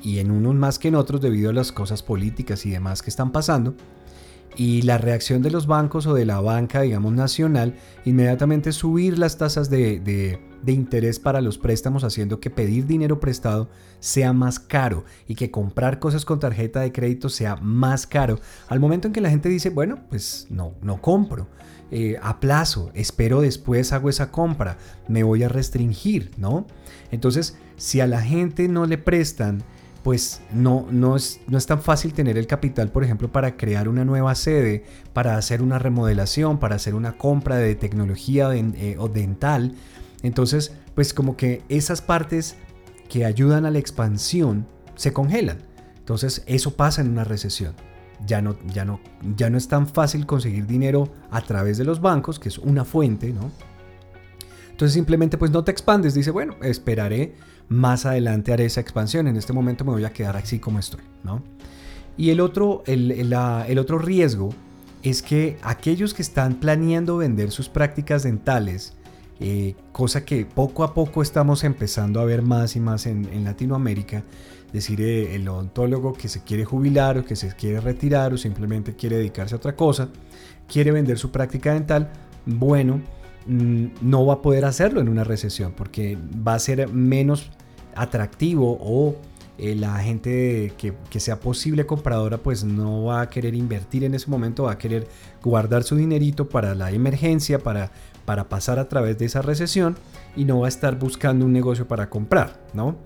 y 0.03 0.19
en 0.19 0.31
unos 0.31 0.55
más 0.55 0.79
que 0.79 0.89
en 0.89 0.95
otros 0.95 1.21
debido 1.21 1.51
a 1.51 1.53
las 1.53 1.73
cosas 1.73 2.03
políticas 2.03 2.67
y 2.67 2.71
demás 2.71 3.03
que 3.03 3.11
están 3.11 3.33
pasando. 3.33 3.75
Y 4.57 4.83
la 4.83 4.97
reacción 4.97 5.43
de 5.43 5.51
los 5.51 5.67
bancos 5.67 6.07
o 6.07 6.15
de 6.15 6.25
la 6.25 6.41
banca, 6.41 6.81
digamos, 6.81 7.13
nacional, 7.13 7.75
inmediatamente 8.07 8.73
subir 8.73 9.19
las 9.19 9.37
tasas 9.37 9.69
de, 9.69 10.01
de, 10.01 10.73
interés 10.73 11.21
para 11.21 11.43
los 11.43 11.59
préstamos, 11.59 12.05
haciendo 12.05 12.41
que 12.41 12.49
pedir 12.49 12.87
dinero 12.87 13.21
prestado 13.21 13.69
sea 14.01 14.33
más 14.33 14.59
caro 14.59 15.05
y 15.29 15.35
que 15.35 15.51
comprar 15.51 15.99
cosas 15.99 16.25
con 16.25 16.41
tarjeta 16.41 16.81
de 16.81 16.91
crédito 16.91 17.29
sea 17.29 17.57
más 17.57 18.07
caro. 18.07 18.41
Al 18.69 18.81
momento 18.81 19.09
en 19.09 19.13
que 19.13 19.21
la 19.21 19.31
gente 19.31 19.51
dice, 19.51 19.69
bueno, 19.69 19.99
pues 20.09 20.47
no, 20.49 20.75
no 20.81 21.03
compro. 21.03 21.49
Eh, 21.91 22.17
a 22.21 22.41
plazo, 22.41 22.91
espero 22.95 23.43
después 23.43 23.93
hago 23.93 24.09
esa 24.09 24.33
compra, 24.33 24.77
me 25.07 25.23
voy 25.23 25.45
a 25.45 25.49
restringir, 25.49 26.33
¿no? 26.37 26.67
Entonces, 27.13 27.57
si 27.77 28.01
a 28.01 28.09
la 28.09 28.23
gente 28.23 28.67
no 28.67 28.87
le 28.87 28.99
prestan 28.99 29.63
pues 30.07 30.41
no, 30.53 30.87
no, 30.89 31.17
es, 31.17 31.41
no 31.49 31.59
es 31.59 31.67
tan 31.67 31.83
fácil 31.83 32.13
tener 32.13 32.39
el 32.39 32.47
capital, 32.47 32.93
por 32.93 33.03
ejemplo, 33.03 33.33
para 33.33 33.57
crear 33.57 33.89
una 33.89 34.05
nueva 34.05 34.37
sede, 34.37 34.85
para 35.13 35.37
hacer 35.37 35.63
una 35.63 35.81
remodelación, 35.81 36.61
para 36.61 36.77
hacer 36.77 36.95
una 36.95 37.19
compra 37.19 37.57
de 37.57 37.75
tecnología 37.75 38.55
eh, 38.55 38.95
o 39.01 39.09
dental. 39.09 39.75
Entonces, 40.23 40.71
pues 40.95 41.13
como 41.13 41.37
que 41.37 41.65
esas 41.69 42.03
partes 42.03 42.55
que 43.09 43.25
ayudan 43.25 43.67
a 43.67 43.73
la 43.73 43.81
expansión 43.81 44.69
se 44.95 45.13
congelan. 45.13 45.59
Entonces, 45.99 46.45
eso 46.47 46.77
pasa 46.77 47.01
en 47.01 47.09
una 47.09 47.25
recesión. 47.25 47.75
Ya 48.25 48.41
no, 48.41 48.57
ya 48.73 48.85
no, 48.85 49.01
ya 49.37 49.51
no 49.51 49.59
es 49.59 49.67
tan 49.67 49.89
fácil 49.89 50.25
conseguir 50.25 50.69
dinero 50.69 51.09
a 51.33 51.41
través 51.41 51.79
de 51.79 51.85
los 51.85 52.01
bancos, 52.01 52.39
que 52.39 52.49
es 52.49 52.59
una 52.59 52.85
fuente, 52.85 53.33
¿no? 53.33 53.51
Entonces 54.71 54.93
simplemente 54.93 55.37
pues 55.37 55.51
no 55.51 55.65
te 55.65 55.73
expandes, 55.73 56.15
dice, 56.15 56.31
bueno, 56.31 56.55
esperaré 56.63 57.35
más 57.69 58.07
adelante 58.07 58.53
haré 58.53 58.67
esa 58.67 58.81
expansión, 58.81 59.27
en 59.27 59.37
este 59.37 59.53
momento 59.53 59.85
me 59.85 59.93
voy 59.93 60.05
a 60.05 60.13
quedar 60.13 60.37
así 60.37 60.59
como 60.59 60.79
estoy, 60.79 61.03
¿no? 61.25 61.43
Y 62.17 62.31
el 62.31 62.41
otro, 62.41 62.83
el, 62.87 63.79
otro 63.79 63.99
riesgo 63.99 64.51
es 65.03 65.23
que 65.23 65.59
aquellos 65.63 66.15
que 66.15 66.23
están 66.23 66.55
planeando 66.55 67.19
vender 67.19 67.51
sus 67.51 67.69
prácticas 67.69 68.23
dentales, 68.23 68.95
eh, 69.39 69.75
cosa 69.93 70.25
que 70.25 70.47
poco 70.47 70.83
a 70.83 70.95
poco 70.95 71.21
estamos 71.21 71.63
empezando 71.63 72.21
a 72.21 72.25
ver 72.25 72.41
más 72.41 72.75
y 72.75 72.81
más 72.81 73.07
en, 73.07 73.45
Latinoamérica, 73.45 74.25
decir 74.73 75.01
eh, 75.03 75.35
el 75.35 75.47
odontólogo 75.47 76.15
que 76.15 76.29
se 76.29 76.43
quiere 76.43 76.65
jubilar 76.65 77.19
o 77.19 77.25
que 77.25 77.37
se 77.37 77.55
quiere 77.55 77.81
retirar 77.81 78.33
o 78.33 78.39
simplemente 78.39 78.95
quiere 78.97 79.17
dedicarse 79.17 79.55
a 79.55 79.59
otra 79.59 79.77
cosa, 79.77 80.09
quiere 80.67 80.93
vender 80.93 81.19
su 81.19 81.31
práctica 81.31 81.75
dental, 81.75 82.11
bueno, 82.47 83.03
no 83.47 84.27
va 84.27 84.35
a 84.35 84.43
poder 84.43 84.65
hacerlo 84.65 85.01
en 85.01 85.09
una 85.09 85.25
recesión 85.25 85.73
porque 85.73 86.19
va 86.47 86.55
a 86.55 86.59
ser 86.59 86.89
menos 86.89 87.51
atractivo 87.95 88.79
o 88.81 89.17
eh, 89.59 89.75
la 89.75 89.99
gente 90.01 90.75
que, 90.77 91.21
sea 91.21 91.41
posible 91.41 91.87
compradora 91.87 92.39
pues 92.39 92.63
no 92.63 93.05
va 93.05 93.23
a 93.23 93.31
querer 93.31 93.55
invertir 93.55 94.05
en 94.05 94.15
ese 94.15 94.29
momento, 94.31 94.65
va 94.65 94.73
a 94.73 94.79
querer 94.79 95.09
guardar 95.43 95.83
su 95.83 95.97
dinerito 95.97 96.49
para 96.49 96.75
la 96.75 96.91
emergencia, 96.91 97.59
para, 97.59 97.91
para 98.27 98.49
pasar 98.49 98.79
a 98.79 98.89
través 98.89 99.17
de 99.17 99.25
esa 99.25 99.41
recesión 99.41 99.97
y 100.37 100.45
no 100.45 100.61
va 100.61 100.67
a 100.67 100.69
estar 100.69 100.99
buscando 100.99 101.47
un 101.47 101.53
negocio 101.53 101.89
para 101.89 102.11
comprar, 102.11 102.61
¿no? 102.75 102.97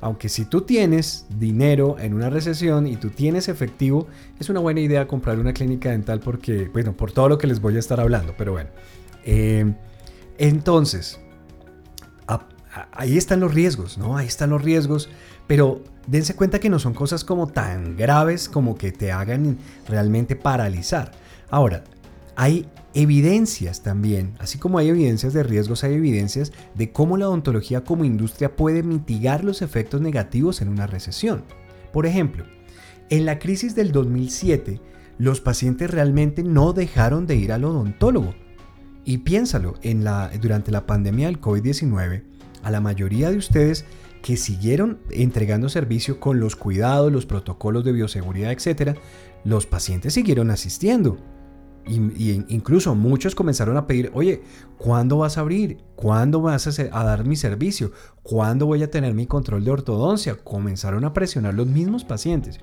Aunque 0.00 0.30
si 0.30 0.46
tú 0.46 0.62
tienes 0.62 1.26
dinero 1.38 1.96
en 1.98 2.14
una 2.14 2.30
recesión 2.30 2.86
y 2.86 2.96
tú 2.96 3.10
tienes 3.10 3.48
efectivo, 3.48 4.06
es 4.38 4.48
una 4.48 4.60
buena 4.60 4.80
idea 4.80 5.06
comprar 5.06 5.38
una 5.38 5.52
clínica 5.52 5.90
dental 5.90 6.20
porque, 6.20 6.70
bueno, 6.72 6.96
por 6.96 7.12
todo 7.12 7.28
lo 7.28 7.36
que 7.36 7.46
les 7.46 7.60
voy 7.60 7.76
a 7.76 7.78
estar 7.78 8.00
hablando, 8.00 8.34
pero 8.38 8.52
bueno. 8.52 8.70
Eh, 9.32 9.72
entonces, 10.38 11.20
ahí 12.90 13.16
están 13.16 13.38
los 13.38 13.54
riesgos, 13.54 13.96
¿no? 13.96 14.16
Ahí 14.16 14.26
están 14.26 14.50
los 14.50 14.60
riesgos, 14.60 15.08
pero 15.46 15.84
dense 16.08 16.34
cuenta 16.34 16.58
que 16.58 16.68
no 16.68 16.80
son 16.80 16.94
cosas 16.94 17.22
como 17.22 17.46
tan 17.46 17.96
graves 17.96 18.48
como 18.48 18.74
que 18.74 18.90
te 18.90 19.12
hagan 19.12 19.56
realmente 19.86 20.34
paralizar. 20.34 21.12
Ahora, 21.48 21.84
hay 22.34 22.66
evidencias 22.92 23.82
también, 23.82 24.34
así 24.40 24.58
como 24.58 24.78
hay 24.78 24.88
evidencias 24.88 25.32
de 25.32 25.44
riesgos, 25.44 25.84
hay 25.84 25.94
evidencias 25.94 26.50
de 26.74 26.90
cómo 26.90 27.16
la 27.16 27.28
odontología 27.28 27.84
como 27.84 28.04
industria 28.04 28.56
puede 28.56 28.82
mitigar 28.82 29.44
los 29.44 29.62
efectos 29.62 30.00
negativos 30.00 30.60
en 30.60 30.70
una 30.70 30.88
recesión. 30.88 31.44
Por 31.92 32.04
ejemplo, 32.04 32.46
en 33.10 33.26
la 33.26 33.38
crisis 33.38 33.76
del 33.76 33.92
2007, 33.92 34.80
los 35.18 35.40
pacientes 35.40 35.88
realmente 35.88 36.42
no 36.42 36.72
dejaron 36.72 37.28
de 37.28 37.36
ir 37.36 37.52
al 37.52 37.64
odontólogo 37.64 38.34
y 39.04 39.18
piénsalo, 39.18 39.74
en 39.82 40.04
la, 40.04 40.30
durante 40.40 40.70
la 40.70 40.86
pandemia 40.86 41.26
del 41.26 41.40
COVID-19, 41.40 42.22
a 42.62 42.70
la 42.70 42.80
mayoría 42.80 43.30
de 43.30 43.38
ustedes 43.38 43.84
que 44.22 44.36
siguieron 44.36 44.98
entregando 45.10 45.68
servicio 45.68 46.20
con 46.20 46.40
los 46.40 46.56
cuidados, 46.56 47.10
los 47.10 47.26
protocolos 47.26 47.84
de 47.84 47.92
bioseguridad, 47.92 48.52
etc., 48.52 48.98
los 49.44 49.66
pacientes 49.66 50.14
siguieron 50.14 50.50
asistiendo. 50.50 51.18
Y, 51.86 52.44
incluso 52.48 52.94
muchos 52.94 53.34
comenzaron 53.34 53.78
a 53.78 53.86
pedir, 53.86 54.10
oye, 54.12 54.42
¿cuándo 54.76 55.16
vas 55.16 55.38
a 55.38 55.40
abrir? 55.40 55.78
¿Cuándo 55.96 56.42
vas 56.42 56.78
a, 56.78 56.82
a, 56.92 57.04
dar 57.04 57.24
mi 57.24 57.36
servicio? 57.36 57.92
¿Cuándo 58.22 58.66
voy 58.66 58.82
a 58.82 58.90
tener 58.90 59.14
mi 59.14 59.26
control 59.26 59.64
de 59.64 59.70
ortodoncia? 59.70 60.36
Comenzaron 60.36 61.04
a 61.04 61.14
presionar 61.14 61.54
los 61.54 61.66
mismos 61.66 62.04
pacientes. 62.04 62.60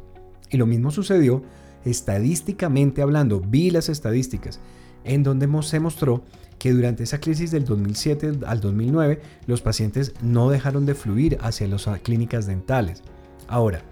Y 0.52 0.58
lo 0.58 0.68
mismo 0.68 0.92
sucedió 0.92 1.42
estadísticamente 1.84 3.02
hablando, 3.02 3.40
vi 3.42 3.72
las 3.72 3.90
estadísticas 3.90 4.60
en 5.04 5.24
donde 5.24 5.48
se 5.64 5.80
mostró 5.80 6.24
que 6.60 6.72
durante 6.72 7.04
esa 7.04 7.20
crisis 7.20 7.52
del 7.52 7.66
2007 7.66 8.40
al 8.46 8.62
2009 8.62 9.22
los 9.46 9.62
pacientes 9.62 10.14
no 10.22 10.50
dejaron 10.50 10.86
de 10.86 10.96
fluir 10.96 11.38
hacia 11.42 11.68
las 11.68 11.88
clínicas 12.04 12.48
dentales. 12.48 13.04
Ahora, 13.48 13.84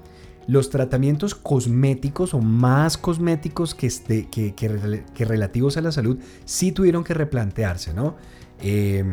los 0.48 0.70
tratamientos 0.70 1.34
cosméticos 1.36 2.34
o 2.34 2.40
más 2.40 2.98
cosméticos 2.98 3.74
que, 3.74 3.88
este, 3.88 4.28
que, 4.30 5.26
relativos 5.26 5.78
a 5.78 5.82
la 5.82 5.92
salud 5.92 6.20
sí 6.46 6.72
tuvieron 6.72 7.04
que 7.04 7.14
replantearse, 7.14 7.94
¿no? 7.94 8.16
Eh, 8.62 9.04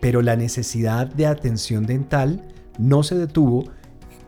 pero 0.00 0.22
la 0.22 0.36
necesidad 0.36 1.06
de 1.06 1.26
atención 1.26 1.86
dental 1.86 2.46
no 2.78 3.02
se 3.02 3.16
detuvo 3.16 3.64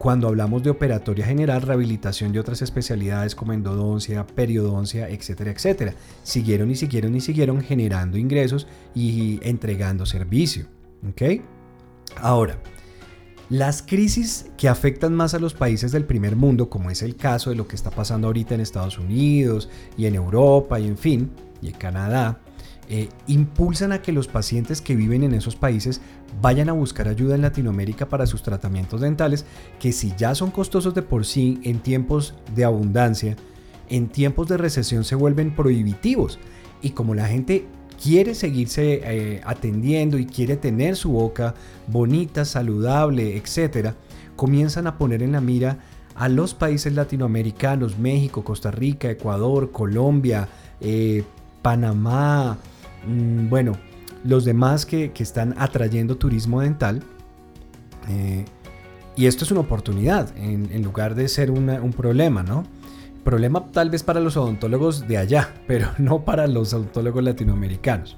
cuando 0.00 0.28
hablamos 0.28 0.62
de 0.62 0.70
operatoria 0.70 1.26
general, 1.26 1.60
rehabilitación 1.60 2.32
de 2.32 2.40
otras 2.40 2.62
especialidades 2.62 3.34
como 3.34 3.52
endodoncia, 3.52 4.26
periodoncia, 4.26 5.10
etcétera, 5.10 5.50
etcétera, 5.50 5.92
siguieron 6.22 6.70
y 6.70 6.76
siguieron 6.76 7.14
y 7.16 7.20
siguieron 7.20 7.60
generando 7.60 8.16
ingresos 8.16 8.66
y 8.94 9.38
entregando 9.42 10.06
servicio. 10.06 10.64
¿Ok? 11.06 11.42
Ahora, 12.16 12.58
las 13.50 13.82
crisis 13.82 14.46
que 14.56 14.70
afectan 14.70 15.14
más 15.14 15.34
a 15.34 15.38
los 15.38 15.52
países 15.52 15.92
del 15.92 16.06
primer 16.06 16.34
mundo, 16.34 16.70
como 16.70 16.90
es 16.90 17.02
el 17.02 17.14
caso 17.14 17.50
de 17.50 17.56
lo 17.56 17.68
que 17.68 17.76
está 17.76 17.90
pasando 17.90 18.28
ahorita 18.28 18.54
en 18.54 18.62
Estados 18.62 18.98
Unidos 18.98 19.68
y 19.98 20.06
en 20.06 20.14
Europa 20.14 20.80
y 20.80 20.86
en 20.86 20.96
fin, 20.96 21.30
y 21.60 21.66
en 21.66 21.74
Canadá, 21.74 22.40
eh, 22.92 23.08
impulsan 23.28 23.92
a 23.92 24.02
que 24.02 24.10
los 24.10 24.26
pacientes 24.26 24.80
que 24.80 24.96
viven 24.96 25.22
en 25.22 25.32
esos 25.32 25.54
países 25.54 26.00
vayan 26.42 26.68
a 26.68 26.72
buscar 26.72 27.06
ayuda 27.06 27.36
en 27.36 27.42
Latinoamérica 27.42 28.08
para 28.08 28.26
sus 28.26 28.42
tratamientos 28.42 29.00
dentales, 29.00 29.46
que 29.78 29.92
si 29.92 30.12
ya 30.18 30.34
son 30.34 30.50
costosos 30.50 30.92
de 30.92 31.02
por 31.02 31.24
sí 31.24 31.60
en 31.62 31.78
tiempos 31.78 32.34
de 32.52 32.64
abundancia, 32.64 33.36
en 33.88 34.08
tiempos 34.08 34.48
de 34.48 34.56
recesión 34.56 35.04
se 35.04 35.14
vuelven 35.14 35.54
prohibitivos. 35.54 36.40
Y 36.82 36.90
como 36.90 37.14
la 37.14 37.28
gente 37.28 37.68
quiere 38.02 38.34
seguirse 38.34 39.02
eh, 39.04 39.40
atendiendo 39.44 40.18
y 40.18 40.26
quiere 40.26 40.56
tener 40.56 40.96
su 40.96 41.12
boca 41.12 41.54
bonita, 41.86 42.44
saludable, 42.44 43.36
etc., 43.36 43.94
comienzan 44.34 44.88
a 44.88 44.98
poner 44.98 45.22
en 45.22 45.30
la 45.30 45.40
mira 45.40 45.78
a 46.16 46.28
los 46.28 46.54
países 46.54 46.92
latinoamericanos, 46.94 47.98
México, 47.98 48.42
Costa 48.42 48.72
Rica, 48.72 49.08
Ecuador, 49.08 49.70
Colombia, 49.70 50.48
eh, 50.80 51.22
Panamá, 51.62 52.58
bueno, 53.06 53.72
los 54.24 54.44
demás 54.44 54.86
que, 54.86 55.12
están 55.18 55.54
atrayendo 55.58 56.16
turismo 56.16 56.60
dental. 56.60 57.02
Eh, 58.08 58.44
y 59.16 59.26
esto 59.26 59.44
es 59.44 59.50
una 59.50 59.60
oportunidad 59.60 60.36
en, 60.36 60.82
lugar 60.82 61.14
de 61.14 61.28
ser 61.28 61.50
un 61.50 61.92
problema, 61.92 62.42
¿no? 62.42 62.64
Problema 63.24 63.66
tal 63.66 63.90
vez 63.90 64.02
para 64.02 64.18
los 64.20 64.36
odontólogos 64.36 65.06
de 65.06 65.18
allá, 65.18 65.54
pero 65.66 65.88
no 65.98 66.24
para 66.24 66.46
los 66.46 66.72
odontólogos 66.72 67.22
latinoamericanos. 67.22 68.16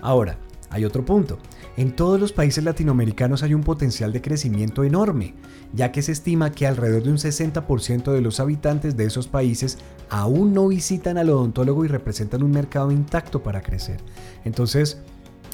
Ahora, 0.00 0.36
hay 0.70 0.84
otro 0.84 1.04
punto. 1.04 1.38
En 1.76 1.96
todos 1.96 2.20
los 2.20 2.32
países 2.32 2.62
latinoamericanos 2.62 3.42
hay 3.42 3.54
un 3.54 3.62
potencial 3.62 4.12
de 4.12 4.22
crecimiento 4.22 4.84
enorme, 4.84 5.34
ya 5.72 5.90
que 5.90 6.02
se 6.02 6.12
estima 6.12 6.52
que 6.52 6.66
alrededor 6.66 7.02
de 7.02 7.10
un 7.10 7.18
60% 7.18 8.12
de 8.12 8.20
los 8.20 8.38
habitantes 8.38 8.96
de 8.96 9.06
esos 9.06 9.26
países 9.26 9.78
aún 10.08 10.54
no 10.54 10.68
visitan 10.68 11.18
al 11.18 11.30
odontólogo 11.30 11.84
y 11.84 11.88
representan 11.88 12.42
un 12.42 12.52
mercado 12.52 12.92
intacto 12.92 13.42
para 13.42 13.62
crecer. 13.62 14.00
Entonces, 14.44 14.98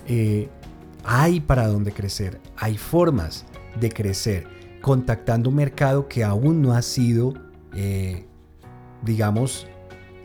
eh, 0.07 0.49
hay 1.05 1.41
para 1.41 1.67
dónde 1.67 1.93
crecer, 1.93 2.41
hay 2.57 2.77
formas 2.77 3.47
de 3.81 3.91
crecer, 3.91 4.47
contactando 4.83 5.49
un 5.49 5.57
mercado 5.57 6.09
que 6.09 6.25
aún 6.25 6.61
no 6.61 6.75
ha 6.75 6.83
sido 6.83 7.35
eh, 7.75 8.27
digamos, 9.03 9.67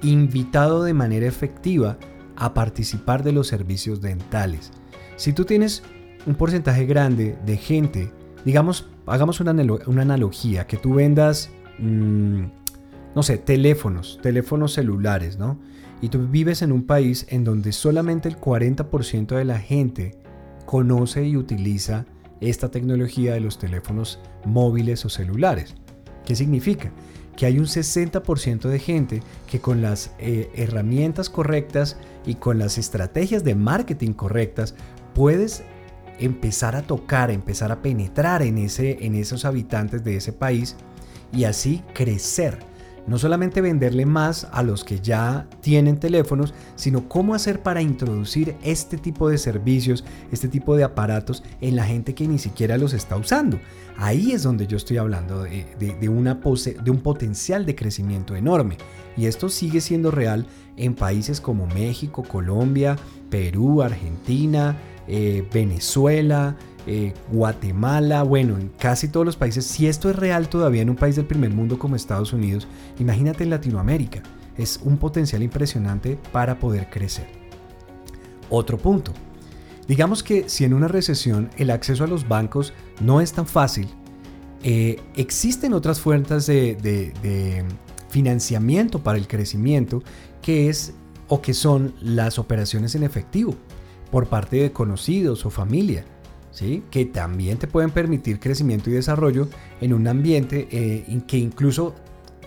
invitado 0.01 0.83
de 0.83 0.93
manera 0.93 1.27
efectiva 1.27 1.97
a 2.35 2.53
participar 2.53 3.23
de 3.23 3.31
los 3.31 3.47
servicios 3.47 4.01
dentales. 4.01 4.71
Si 5.15 5.33
tú 5.33 5.45
tienes 5.45 5.83
un 6.25 6.35
porcentaje 6.35 6.85
grande 6.85 7.37
de 7.45 7.57
gente, 7.57 8.11
digamos, 8.43 8.89
hagamos 9.05 9.39
una, 9.39 9.51
analogía, 9.51 10.67
que 10.67 10.77
tú 10.77 10.95
vendas, 10.95 11.49
mm, 11.79 12.43
no 13.15 13.23
sé, 13.23 13.37
teléfonos, 13.37 14.19
teléfonos 14.21 14.73
celulares, 14.73 15.37
¿no? 15.37 15.59
Y 16.01 16.09
tú 16.09 16.27
vives 16.27 16.61
en 16.61 16.71
un 16.71 16.83
país 16.83 17.25
en 17.29 17.43
donde 17.43 17.71
solamente 17.71 18.27
el 18.27 18.37
40% 18.37 19.35
de 19.35 19.45
la 19.45 19.59
gente 19.59 20.17
conoce 20.65 21.25
y 21.25 21.37
utiliza 21.37 22.05
esta 22.41 22.69
tecnología 22.69 23.33
de 23.33 23.39
los 23.39 23.57
teléfonos 23.57 24.19
móviles 24.43 25.05
o 25.05 25.09
celulares. 25.09 25.75
¿Qué 26.25 26.35
significa? 26.35 26.91
que 27.35 27.45
hay 27.45 27.59
un 27.59 27.65
60% 27.65 28.69
de 28.69 28.79
gente 28.79 29.23
que 29.47 29.59
con 29.59 29.81
las 29.81 30.11
eh, 30.19 30.49
herramientas 30.55 31.29
correctas 31.29 31.97
y 32.25 32.35
con 32.35 32.59
las 32.59 32.77
estrategias 32.77 33.43
de 33.43 33.55
marketing 33.55 34.13
correctas 34.13 34.75
puedes 35.15 35.63
empezar 36.19 36.75
a 36.75 36.83
tocar, 36.83 37.31
empezar 37.31 37.71
a 37.71 37.81
penetrar 37.81 38.43
en, 38.43 38.59
ese, 38.59 39.03
en 39.03 39.15
esos 39.15 39.45
habitantes 39.45 40.03
de 40.03 40.17
ese 40.17 40.31
país 40.31 40.75
y 41.33 41.45
así 41.45 41.81
crecer 41.95 42.59
no 43.07 43.19
solamente 43.19 43.61
venderle 43.61 44.05
más 44.05 44.47
a 44.51 44.63
los 44.63 44.83
que 44.83 44.99
ya 44.99 45.47
tienen 45.61 45.99
teléfonos, 45.99 46.53
sino 46.75 47.07
cómo 47.07 47.35
hacer 47.35 47.61
para 47.61 47.81
introducir 47.81 48.55
este 48.63 48.97
tipo 48.97 49.29
de 49.29 49.37
servicios, 49.37 50.03
este 50.31 50.47
tipo 50.47 50.75
de 50.75 50.83
aparatos 50.83 51.43
en 51.61 51.75
la 51.75 51.85
gente 51.85 52.15
que 52.15 52.27
ni 52.27 52.39
siquiera 52.39 52.77
los 52.77 52.93
está 52.93 53.15
usando. 53.15 53.59
Ahí 53.97 54.31
es 54.31 54.43
donde 54.43 54.67
yo 54.67 54.77
estoy 54.77 54.97
hablando 54.97 55.43
de, 55.43 56.09
una 56.09 56.35
de 56.35 56.91
un 56.91 56.99
potencial 56.99 57.65
de 57.65 57.75
crecimiento 57.75 58.35
enorme. 58.35 58.77
Y 59.15 59.27
esto 59.27 59.49
sigue 59.49 59.81
siendo 59.81 60.11
real 60.11 60.47
en 60.75 60.95
países 60.95 61.39
como 61.39 61.67
México, 61.67 62.23
Colombia, 62.23 62.97
Perú, 63.29 63.81
Argentina, 63.81 64.75
eh, 65.07 65.47
Venezuela, 65.53 66.55
eh, 66.87 67.13
Guatemala, 67.31 68.21
bueno, 68.23 68.57
en 68.57 68.69
casi 68.77 69.07
todos 69.07 69.25
los 69.25 69.35
países, 69.35 69.65
si 69.65 69.87
esto 69.87 70.09
es 70.09 70.15
real 70.15 70.49
todavía 70.49 70.83
en 70.83 70.89
un 70.91 70.95
país 70.95 71.15
del 71.15 71.25
primer 71.25 71.49
mundo 71.51 71.79
como 71.79 71.95
Estados 71.95 72.31
Unidos, 72.31 72.67
imagínate 72.99 73.43
en 73.43 73.49
Latinoamérica, 73.49 74.21
es 74.55 74.79
un 74.83 74.97
potencial 74.97 75.41
impresionante 75.41 76.17
para 76.31 76.59
poder 76.59 76.89
crecer. 76.89 77.27
Otro 78.51 78.77
punto, 78.77 79.13
digamos 79.87 80.21
que 80.21 80.47
si 80.47 80.63
en 80.63 80.73
una 80.73 80.87
recesión 80.87 81.49
el 81.57 81.71
acceso 81.71 82.03
a 82.03 82.07
los 82.07 82.27
bancos 82.27 82.73
no 83.01 83.19
es 83.19 83.33
tan 83.33 83.47
fácil, 83.47 83.87
eh, 84.61 84.99
existen 85.15 85.73
otras 85.73 85.99
fuentes 85.99 86.45
de, 86.45 86.75
de 86.75 87.63
financiamiento 88.09 89.01
para 89.01 89.17
el 89.17 89.27
crecimiento 89.27 90.03
que 90.41 90.69
es 90.69 90.93
o 91.27 91.41
que 91.41 91.55
son 91.55 91.95
las 91.99 92.37
operaciones 92.37 92.93
en 92.93 93.03
efectivo 93.03 93.55
por 94.11 94.27
parte 94.27 94.57
de 94.57 94.71
conocidos 94.71 95.45
o 95.45 95.49
familia 95.49 96.05
que 96.89 97.05
también 97.05 97.57
te 97.57 97.67
pueden 97.67 97.91
permitir 97.91 98.39
crecimiento 98.39 98.89
y 98.89 98.93
desarrollo 98.93 99.49
en 99.81 99.93
un 99.93 100.07
ambiente 100.07 100.67
eh, 100.71 101.21
que 101.27 101.37
incluso 101.37 101.93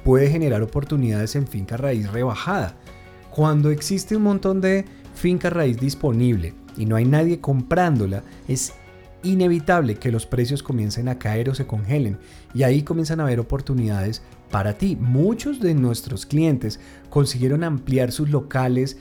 puede 0.03 0.31
generar 0.31 0.63
oportunidades 0.63 1.37
en 1.37 1.47
finca 1.47 1.77
raíz 1.77 2.11
rebajada. 2.11 2.75
Cuando 3.31 3.71
existe 3.71 4.17
un 4.17 4.23
montón 4.23 4.61
de 4.61 4.87
finca 5.15 5.51
raíz 5.51 5.79
disponible 5.79 6.55
y 6.77 6.87
no 6.87 6.97
hay 6.97 7.05
nadie 7.05 7.41
comprándola, 7.41 8.23
es 8.47 8.73
inevitable 9.23 9.97
que 9.97 10.13
los 10.13 10.25
precios 10.27 10.63
comiencen 10.63 11.09
a 11.09 11.19
caer 11.19 11.51
o 11.51 11.55
se 11.55 11.67
congelen 11.67 12.19
y 12.55 12.63
ahí 12.63 12.83
comienzan 12.83 13.21
a 13.21 13.25
haber 13.25 13.41
oportunidades 13.41 14.23
para 14.51 14.79
ti. 14.79 14.97
Muchos 14.99 15.61
de 15.61 15.75
nuestros 15.75 16.25
clientes 16.25 16.81
consiguieron 17.11 17.63
ampliar 17.63 18.13
sus 18.13 18.31
locales, 18.31 18.97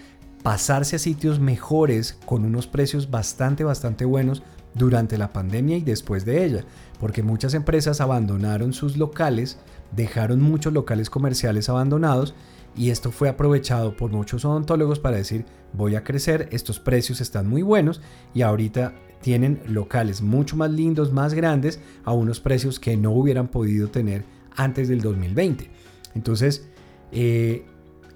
pasarse 0.48 0.96
a 0.96 1.00
sitios 1.00 1.42
mejores 1.42 2.18
con 2.26 2.46
unos 2.46 2.68
precios 2.68 3.12
bastante, 3.12 3.66
bastante 3.66 4.06
buenos 4.06 4.44
durante 4.76 5.18
la 5.18 5.34
pandemia 5.34 5.76
y 5.76 5.82
después 5.82 6.24
de 6.24 6.46
ella, 6.46 6.64
porque 7.02 7.22
muchas 7.22 7.54
empresas 7.54 8.00
abandonaron 8.00 8.72
sus 8.72 8.96
locales, 8.96 9.58
dejaron 9.94 10.40
muchos 10.40 10.72
locales 10.72 11.10
comerciales 11.10 11.68
abandonados 11.68 12.34
y 12.78 12.92
esto 12.92 13.12
fue 13.12 13.28
aprovechado 13.28 13.98
por 13.98 14.10
muchos 14.10 14.46
odontólogos 14.46 15.00
para 15.00 15.18
decir 15.18 15.44
voy 15.74 15.96
a 15.96 16.06
crecer, 16.06 16.48
estos 16.54 16.80
precios 16.80 17.20
están 17.20 17.50
muy 17.50 17.62
buenos 17.62 18.00
y 18.34 18.44
ahorita 18.44 18.94
tienen 19.20 19.60
locales 19.68 20.22
mucho 20.22 20.56
más 20.56 20.72
lindos, 20.72 21.12
más 21.12 21.34
grandes, 21.34 21.82
a 22.06 22.14
unos 22.14 22.40
precios 22.40 22.80
que 22.80 22.96
no 22.96 23.12
hubieran 23.12 23.50
podido 23.50 23.90
tener 23.90 24.24
antes 24.56 24.88
del 24.88 25.02
2020. 25.02 25.70
Entonces, 26.16 26.70
eh, 27.12 27.66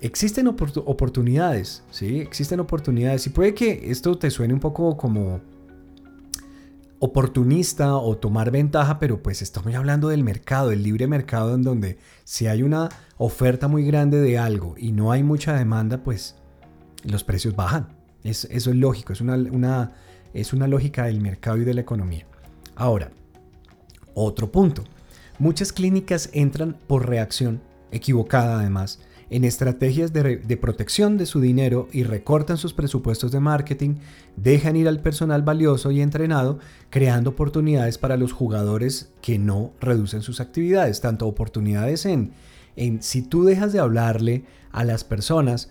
existen 0.02 0.48
oportunidades, 0.48 1.84
¿sí? 1.92 2.20
Existen 2.20 2.60
oportunidades 2.60 3.26
y 3.28 3.30
puede 3.30 3.54
que 3.54 3.92
esto 3.92 4.18
te 4.18 4.32
suene 4.32 4.54
un 4.54 4.60
poco 4.60 4.98
como 4.98 5.40
oportunista 7.00 7.96
o 7.96 8.18
tomar 8.18 8.52
ventaja, 8.52 9.00
pero 9.00 9.24
pues 9.24 9.42
estamos 9.42 9.74
hablando 9.74 10.10
del 10.10 10.24
mercado, 10.24 10.72
el 10.72 10.84
libre 10.84 11.08
mercado 11.08 11.56
en 11.56 11.64
donde 11.64 11.98
si 12.24 12.48
hay 12.48 12.62
una 12.62 12.90
oferta 13.18 13.68
muy 13.68 13.86
grande 13.86 14.20
de 14.20 14.38
algo 14.38 14.76
y 14.78 14.92
no 14.92 15.12
hay 15.12 15.24
mucha 15.24 15.56
demanda, 15.56 16.04
pues 16.04 16.36
los 17.04 17.24
precios 17.24 17.56
bajan. 17.56 17.88
eso 18.24 18.48
es 18.52 18.68
lógico, 18.68 19.14
es 19.14 19.22
una, 19.22 19.92
es 20.34 20.54
una 20.54 20.68
lógica 20.68 21.06
del 21.06 21.22
mercado 21.22 21.58
y 21.58 21.64
de 21.64 21.74
la 21.74 21.82
economía. 21.82 22.26
Ahora, 22.76 23.12
otro 24.14 24.52
punto. 24.52 24.84
Muchas 25.40 25.74
clínicas 25.74 26.30
entran 26.34 26.78
por 26.88 27.08
reacción, 27.08 27.62
equivocada 27.92 28.60
además, 28.60 29.00
en 29.32 29.46
estrategias 29.46 30.12
de, 30.12 30.58
protección 30.58 31.18
de 31.18 31.26
su 31.26 31.40
dinero 31.40 31.88
y 31.94 32.04
recortan 32.04 32.58
sus 32.58 32.74
presupuestos 32.74 33.32
de 33.32 33.40
marketing, 33.40 33.96
dejan 34.36 34.76
ir 34.76 34.90
al 34.90 35.00
personal 35.00 35.42
valioso 35.42 35.90
y 35.90 36.02
entrenado, 36.02 36.60
creando 36.90 37.30
oportunidades 37.30 37.98
para 37.98 38.18
los 38.18 38.34
jugadores 38.34 39.10
que 39.22 39.40
no 39.40 39.72
reducen 39.80 40.22
sus 40.22 40.42
actividades, 40.42 41.00
tanto 41.00 41.28
oportunidades 41.28 42.06
en, 42.06 42.34
en 42.76 43.02
si 43.02 43.22
tú 43.22 43.46
dejas 43.46 43.72
de 43.72 43.80
hablarle 43.80 44.44
a 44.74 44.84
las 44.84 45.06
personas, 45.06 45.70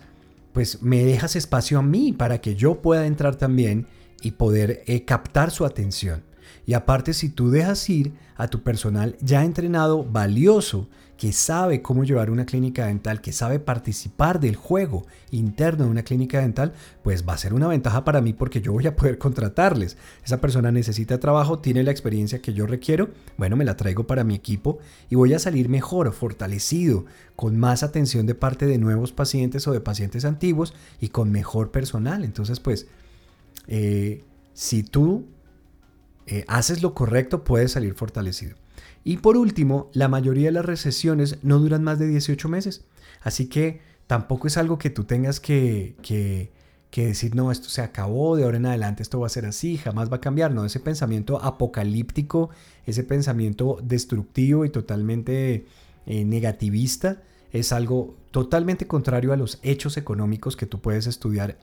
pues 0.53 0.81
me 0.81 1.05
dejas 1.05 1.35
espacio 1.35 1.77
a 1.77 1.83
mí 1.83 2.13
para 2.13 2.41
que 2.41 2.55
yo 2.55 2.81
pueda 2.81 3.05
entrar 3.05 3.35
también 3.35 3.85
y 4.23 4.31
poder 4.31 4.81
eh, 4.87 5.05
captar 5.05 5.51
su 5.51 5.65
atención. 5.65 6.23
Y 6.65 6.73
aparte, 6.73 7.13
si 7.13 7.29
tú 7.29 7.51
dejas 7.51 7.89
ir 7.89 8.13
a 8.35 8.47
tu 8.47 8.63
personal 8.63 9.15
ya 9.21 9.43
entrenado, 9.43 10.03
valioso, 10.03 10.87
que 11.21 11.33
sabe 11.33 11.83
cómo 11.83 12.03
llevar 12.03 12.31
una 12.31 12.47
clínica 12.47 12.87
dental, 12.87 13.21
que 13.21 13.31
sabe 13.31 13.59
participar 13.59 14.39
del 14.39 14.55
juego 14.55 15.05
interno 15.29 15.83
de 15.83 15.91
una 15.91 16.01
clínica 16.01 16.39
dental, 16.39 16.73
pues 17.03 17.29
va 17.29 17.33
a 17.33 17.37
ser 17.37 17.53
una 17.53 17.67
ventaja 17.67 18.03
para 18.03 18.21
mí 18.21 18.33
porque 18.33 18.59
yo 18.59 18.73
voy 18.73 18.87
a 18.87 18.95
poder 18.95 19.19
contratarles. 19.19 19.97
Esa 20.25 20.41
persona 20.41 20.71
necesita 20.71 21.19
trabajo, 21.19 21.59
tiene 21.59 21.83
la 21.83 21.91
experiencia 21.91 22.41
que 22.41 22.53
yo 22.55 22.65
requiero, 22.65 23.11
bueno, 23.37 23.55
me 23.55 23.65
la 23.65 23.77
traigo 23.77 24.07
para 24.07 24.23
mi 24.23 24.33
equipo 24.33 24.79
y 25.11 25.15
voy 25.15 25.35
a 25.35 25.37
salir 25.37 25.69
mejor, 25.69 26.11
fortalecido, 26.11 27.05
con 27.35 27.55
más 27.55 27.83
atención 27.83 28.25
de 28.25 28.33
parte 28.33 28.65
de 28.65 28.79
nuevos 28.79 29.11
pacientes 29.11 29.67
o 29.67 29.73
de 29.73 29.79
pacientes 29.79 30.25
antiguos 30.25 30.73
y 30.99 31.09
con 31.09 31.31
mejor 31.31 31.69
personal. 31.69 32.23
Entonces, 32.23 32.59
pues, 32.59 32.87
eh, 33.67 34.23
si 34.55 34.81
tú 34.81 35.27
eh, 36.27 36.45
haces 36.47 36.81
lo 36.81 36.93
correcto, 36.93 37.43
puedes 37.43 37.71
salir 37.71 37.93
fortalecido. 37.93 38.55
Y 39.03 39.17
por 39.17 39.37
último, 39.37 39.89
la 39.93 40.07
mayoría 40.07 40.47
de 40.47 40.53
las 40.53 40.65
recesiones 40.65 41.39
no 41.41 41.59
duran 41.59 41.83
más 41.83 41.99
de 41.99 42.07
18 42.07 42.47
meses. 42.49 42.85
Así 43.21 43.47
que 43.47 43.81
tampoco 44.07 44.47
es 44.47 44.57
algo 44.57 44.77
que 44.77 44.89
tú 44.89 45.05
tengas 45.05 45.39
que, 45.39 45.95
que, 46.01 46.51
que, 46.91 47.07
decir, 47.07 47.35
no, 47.35 47.51
esto 47.51 47.69
se 47.69 47.81
acabó, 47.81 48.35
de 48.35 48.43
ahora 48.43 48.57
en 48.57 48.65
adelante 48.65 49.01
esto 49.01 49.19
va 49.19 49.27
a 49.27 49.29
ser 49.29 49.45
así, 49.45 49.77
jamás 49.77 50.11
va 50.11 50.17
a 50.17 50.21
cambiar. 50.21 50.53
No, 50.53 50.65
ese 50.65 50.79
pensamiento 50.79 51.41
apocalíptico, 51.41 52.49
ese 52.85 53.03
pensamiento 53.03 53.79
destructivo 53.81 54.65
y 54.65 54.69
totalmente 54.69 55.65
eh, 56.05 56.25
negativista 56.25 57.21
es 57.51 57.73
algo 57.73 58.15
totalmente 58.31 58.87
contrario 58.87 59.33
a 59.33 59.37
los 59.37 59.59
hechos 59.61 59.97
económicos 59.97 60.55
que 60.55 60.65
tú 60.65 60.79
puedes 60.79 61.05
estudiar 61.07 61.57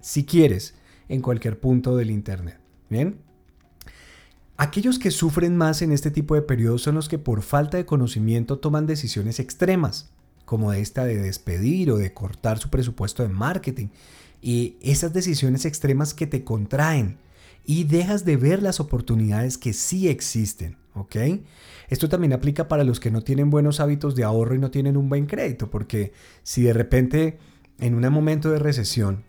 si 0.00 0.24
quieres 0.24 0.74
en 1.08 1.22
cualquier 1.22 1.60
punto 1.60 1.96
del 1.96 2.10
Internet. 2.10 2.58
Bien. 2.90 3.27
Aquellos 4.58 4.98
que 4.98 5.10
sufren 5.10 5.56
más 5.56 5.80
en 5.80 5.92
este 5.92 6.10
tipo 6.10 6.34
de 6.34 6.42
periodos 6.42 6.82
son 6.82 6.96
los 6.96 7.08
que 7.08 7.18
por 7.18 7.42
falta 7.42 7.78
de 7.78 7.86
conocimiento 7.86 8.58
toman 8.58 8.86
decisiones 8.86 9.38
extremas, 9.40 10.10
como 10.44 10.72
esta 10.74 11.04
de 11.04 11.16
despedir 11.16 11.90
o 11.90 11.96
de 11.96 12.12
cortar 12.12 12.58
su 12.58 12.68
presupuesto 12.68 13.22
de 13.22 13.30
marketing, 13.30 13.88
y 14.42 14.76
esas 14.82 15.12
decisiones 15.12 15.64
extremas 15.64 16.12
que 16.12 16.26
te 16.26 16.44
contraen 16.44 17.18
y 17.64 17.84
dejas 17.84 18.24
de 18.24 18.36
ver 18.36 18.62
las 18.62 18.80
oportunidades 18.80 19.56
que 19.56 19.72
sí 19.72 20.08
existen. 20.08 20.76
Esto 21.88 22.08
también 22.08 22.32
aplica 22.32 22.68
para 22.68 22.84
los 22.84 23.00
que 23.00 23.10
no 23.10 23.22
tienen 23.22 23.50
buenos 23.50 23.80
hábitos 23.80 24.14
de 24.14 24.24
ahorro 24.24 24.54
y 24.54 24.58
no 24.58 24.70
tienen 24.70 24.96
un 24.96 25.08
buen 25.08 25.26
crédito, 25.26 25.70
porque 25.70 26.12
si 26.42 26.62
de 26.62 26.72
repente 26.72 27.38
en 27.78 27.94
un 27.94 28.12
momento 28.12 28.50
de 28.50 28.58
recesión 28.58 29.24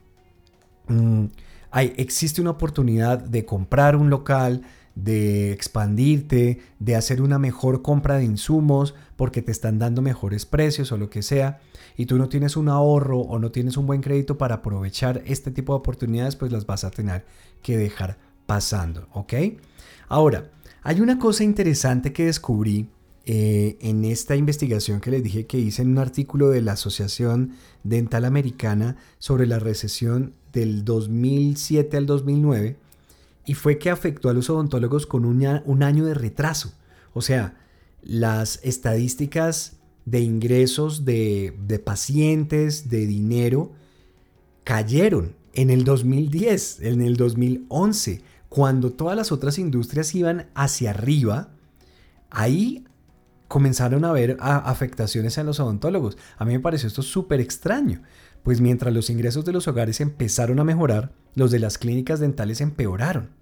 mm, 0.88 1.26
hay, 1.72 1.94
existe 1.98 2.42
una 2.42 2.52
oportunidad 2.52 3.20
de 3.20 3.46
comprar 3.46 3.96
un 3.96 4.10
local, 4.10 4.64
de 4.96 5.52
expandirte, 5.52 6.60
de 6.80 6.96
hacer 6.96 7.22
una 7.22 7.40
mejor 7.40 7.82
compra 7.82 8.18
de 8.18 8.26
insumos 8.26 8.96
porque 9.16 9.42
te 9.42 9.52
están 9.52 9.80
dando 9.80 10.02
mejores 10.02 10.46
precios 10.46 10.92
o 10.92 10.98
lo 10.98 11.10
que 11.10 11.22
sea, 11.22 11.60
y 11.98 12.06
tú 12.06 12.18
no 12.18 12.30
tienes 12.30 12.58
un 12.58 12.70
ahorro 12.70 13.20
o 13.20 13.40
no 13.40 13.52
tienes 13.52 13.78
un 13.78 13.86
buen 13.86 14.02
crédito 14.02 14.38
para 14.38 14.56
aprovechar 14.56 15.22
este 15.26 15.52
tipo 15.52 15.74
de 15.74 15.80
oportunidades, 15.80 16.36
pues 16.36 16.52
las 16.52 16.66
vas 16.66 16.84
a 16.84 16.92
tener 16.92 17.26
que 17.62 17.78
dejar 17.78 18.18
pasando, 18.46 19.08
¿ok? 19.14 19.34
Ahora, 20.08 20.50
hay 20.82 21.02
una 21.02 21.20
cosa 21.20 21.44
interesante 21.44 22.14
que 22.14 22.26
descubrí 22.26 22.90
eh, 23.26 23.78
en 23.82 24.06
esta 24.06 24.36
investigación 24.36 25.02
que 25.02 25.12
les 25.12 25.22
dije 25.22 25.46
que 25.46 25.60
hice 25.60 25.82
en 25.82 25.90
un 25.90 26.00
artículo 26.00 26.50
de 26.50 26.62
la 26.62 26.72
Asociación 26.72 27.52
Dental 27.84 28.26
Americana 28.26 28.98
sobre 29.20 29.46
la 29.46 29.60
recesión 29.60 30.34
del 30.52 30.84
2007 30.84 31.96
al 31.98 32.06
2009 32.06 32.78
y 33.50 33.56
fue 33.56 33.80
que 33.80 33.90
afectó 33.90 34.30
a 34.30 34.34
los 34.34 34.48
odontólogos 34.52 35.08
con 35.08 35.26
un, 35.26 35.44
año 35.82 36.06
de 36.06 36.14
retraso. 36.14 36.72
O 37.14 37.24
sea, 37.24 37.58
las 38.04 38.60
estadísticas 38.62 39.78
de 40.06 40.20
ingresos 40.20 41.04
de, 41.04 41.58
de, 41.66 41.80
pacientes, 41.80 42.90
de 42.90 43.08
dinero, 43.08 43.72
cayeron 44.64 45.36
en 45.54 45.72
el 45.72 45.84
2010, 45.84 46.82
en 46.82 47.02
el 47.02 47.18
2011, 47.18 48.22
cuando 48.50 48.92
todas 48.92 49.18
las 49.18 49.32
otras 49.32 49.58
industrias 49.58 50.14
iban 50.14 50.46
hacia 50.54 50.92
arriba. 50.92 51.50
Ahí 52.30 52.86
comenzaron 53.48 54.06
a 54.06 54.12
haber 54.12 54.38
afectaciones 54.40 55.40
a 55.40 55.44
los 55.44 55.60
odontólogos. 55.60 56.20
A 56.38 56.46
mí 56.46 56.52
me 56.52 56.60
pareció 56.60 56.86
esto 56.86 57.02
súper 57.02 57.40
extraño, 57.40 58.04
pues 58.44 58.62
mientras 58.62 58.94
los 58.94 59.10
ingresos 59.10 59.44
de 59.44 59.54
los 59.54 59.68
hogares 59.68 60.02
empezaron 60.02 60.60
a 60.60 60.64
mejorar, 60.64 61.14
los 61.34 61.50
de 61.50 61.58
las 61.58 61.80
clínicas 61.80 62.20
dentales 62.20 62.62
empeoraron. 62.62 63.39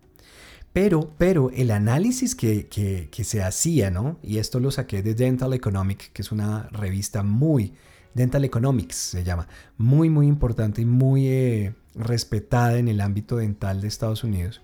Pero, 0.74 1.14
pero 1.18 1.50
el 1.52 1.72
análisis 1.72 2.36
que, 2.36 3.10
se 3.12 3.44
hacía, 3.44 3.90
¿no? 3.90 4.20
Y 4.22 4.38
esto 4.38 4.60
lo 4.60 4.70
saqué 4.72 5.02
de 5.02 5.16
Dental 5.16 5.54
Economic, 5.54 6.12
que 6.14 6.22
es 6.22 6.32
una 6.32 6.70
revista 6.72 7.24
muy, 7.24 7.74
Dental 8.14 8.44
Economics 8.46 8.96
se 8.96 9.24
llama, 9.24 9.48
muy, 9.78 10.10
muy 10.10 10.28
importante 10.28 10.82
y 10.82 10.86
muy 10.86 11.28
eh, 11.28 11.76
respetada 11.94 12.80
en 12.80 12.88
el 12.88 13.00
ámbito 13.00 13.38
dental 13.38 13.80
de 13.80 13.88
Estados 13.88 14.24
Unidos. 14.24 14.62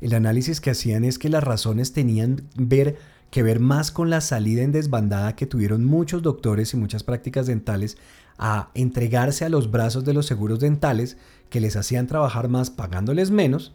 El 0.00 0.14
análisis 0.14 0.60
que 0.60 0.70
hacían 0.70 1.04
es 1.04 1.18
que 1.18 1.28
las 1.28 1.44
razones 1.44 1.92
tenían 1.92 2.48
ver, 2.56 2.98
que 3.30 3.42
ver 3.42 3.60
más 3.60 3.92
con 3.92 4.10
la 4.10 4.20
salida 4.20 4.62
en 4.62 4.72
desbandada 4.72 5.36
que 5.36 5.46
tuvieron 5.46 5.84
muchos 5.84 6.22
doctores 6.22 6.74
y 6.74 6.76
muchas 6.76 7.04
prácticas 7.04 7.46
dentales 7.46 7.96
a 8.36 8.70
entregarse 8.74 9.44
a 9.44 9.48
los 9.48 9.70
brazos 9.70 10.04
de 10.04 10.12
los 10.12 10.26
seguros 10.26 10.58
dentales 10.58 11.16
que 11.50 11.60
les 11.60 11.76
hacían 11.76 12.08
trabajar 12.08 12.48
más 12.48 12.70
pagándoles 12.70 13.30
menos 13.30 13.74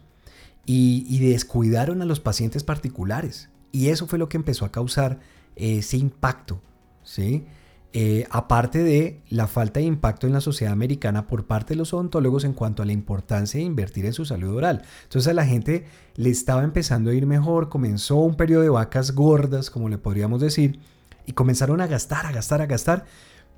y, 0.66 1.18
descuidaron 1.18 2.02
a 2.02 2.04
los 2.04 2.20
pacientes 2.20 2.64
particulares. 2.64 3.48
Y 3.72 3.88
eso 3.88 4.06
fue 4.06 4.18
lo 4.18 4.28
que 4.28 4.36
empezó 4.36 4.64
a 4.64 4.72
causar 4.72 5.20
ese 5.56 5.96
impacto, 5.96 6.60
¿sí? 7.02 7.44
Eh, 7.92 8.24
aparte 8.30 8.84
de 8.84 9.20
la 9.30 9.48
falta 9.48 9.80
de 9.80 9.86
impacto 9.86 10.28
en 10.28 10.32
la 10.32 10.40
sociedad 10.40 10.72
americana 10.72 11.26
por 11.26 11.46
parte 11.46 11.74
de 11.74 11.78
los 11.78 11.92
odontólogos 11.92 12.44
en 12.44 12.52
cuanto 12.52 12.84
a 12.84 12.86
la 12.86 12.92
importancia 12.92 13.58
de 13.58 13.64
invertir 13.64 14.06
en 14.06 14.12
su 14.12 14.24
salud 14.24 14.54
oral. 14.54 14.82
Entonces 15.02 15.28
a 15.28 15.34
la 15.34 15.44
gente 15.44 15.86
le 16.14 16.30
estaba 16.30 16.62
empezando 16.62 17.10
a 17.10 17.14
ir 17.14 17.26
mejor, 17.26 17.68
comenzó 17.68 18.16
un 18.18 18.36
periodo 18.36 18.62
de 18.62 18.68
vacas 18.68 19.12
gordas, 19.12 19.70
como 19.70 19.88
le 19.88 19.98
podríamos 19.98 20.40
decir, 20.40 20.78
y 21.26 21.32
comenzaron 21.32 21.80
a 21.80 21.88
gastar, 21.88 22.26
a 22.26 22.32
gastar, 22.32 22.62
a 22.62 22.66
gastar, 22.66 23.06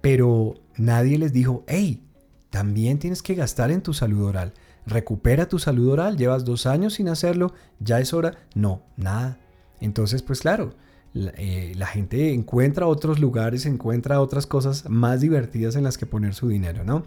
pero 0.01 0.55
nadie 0.77 1.19
les 1.19 1.35
dijo, 1.35 1.63
hey, 1.67 2.03
también 2.49 2.99
tienes 2.99 3.23
que 3.23 3.35
gastar 3.35 3.71
en 3.71 3.83
tu 3.83 3.93
salud 3.93 4.25
oral 4.25 4.55
recupera 4.87 5.49
tu 5.49 5.59
salud 5.59 5.89
oral, 5.89 6.17
llevas 6.17 6.45
dos 6.45 6.67
años 6.67 6.95
sin 6.95 7.09
hacerlo, 7.09 7.53
ya 7.81 8.01
es 8.01 8.13
hora. 8.13 8.39
No, 8.55 8.83
nada. 8.97 9.39
Entonces, 9.81 10.23
pues 10.23 10.41
claro, 10.41 10.75
eh, 11.15 11.75
la, 11.77 11.87
gente 11.87 12.33
encuentra 12.33 12.87
otros 12.87 13.19
lugares, 13.19 13.67
encuentra 13.67 14.21
otras 14.21 14.47
cosas 14.47 14.89
más 14.89 15.21
divertidas 15.21 15.77
en 15.77 15.85
las 15.85 15.99
que 15.99 16.07
poner 16.07 16.35
su 16.35 16.49
dinero, 16.49 16.85
¿no? 16.85 17.05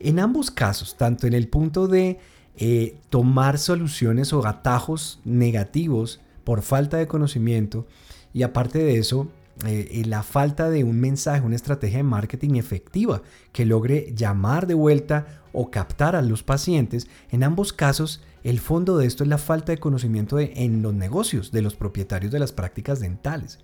En 0.00 0.18
ambos 0.18 0.50
casos, 0.50 0.96
tanto 0.96 1.26
en 1.26 1.34
el 1.34 1.48
punto 1.48 1.86
de 1.86 2.18
eh, 2.56 2.96
tomar 3.10 3.58
soluciones 3.58 4.32
o 4.32 4.46
atajos 4.46 5.20
negativos 5.24 6.20
por 6.44 6.62
falta 6.62 6.96
de 6.96 7.06
conocimiento, 7.06 7.86
y 8.32 8.42
aparte 8.42 8.78
de 8.78 8.98
eso, 8.98 9.28
eh, 9.66 10.02
la 10.06 10.22
falta 10.22 10.70
de 10.70 10.84
un 10.84 11.00
mensaje, 11.00 11.40
una 11.40 11.56
estrategia 11.56 11.98
de 11.98 12.04
marketing 12.04 12.56
efectiva 12.56 13.22
que 13.52 13.64
logre 13.66 14.12
llamar 14.14 14.66
de 14.66 14.74
vuelta 14.74 15.42
o 15.52 15.70
captar 15.70 16.16
a 16.16 16.22
los 16.22 16.42
pacientes, 16.42 17.08
en 17.30 17.44
ambos 17.44 17.72
casos 17.72 18.22
el 18.42 18.58
fondo 18.58 18.98
de 18.98 19.06
esto 19.06 19.22
es 19.22 19.28
la 19.28 19.38
falta 19.38 19.72
de 19.72 19.78
conocimiento 19.78 20.38
en 20.38 20.82
los 20.82 20.94
negocios 20.94 21.52
de 21.52 21.62
los 21.62 21.76
propietarios 21.76 22.32
de 22.32 22.40
las 22.40 22.52
prácticas 22.52 22.98
dentales. 22.98 23.60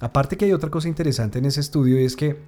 Aparte 0.00 0.36
que 0.36 0.44
hay 0.44 0.52
otra 0.52 0.70
cosa 0.70 0.88
interesante 0.88 1.38
en 1.38 1.46
ese 1.46 1.60
estudio 1.60 2.00
y 2.00 2.04
es 2.04 2.14
que 2.14 2.38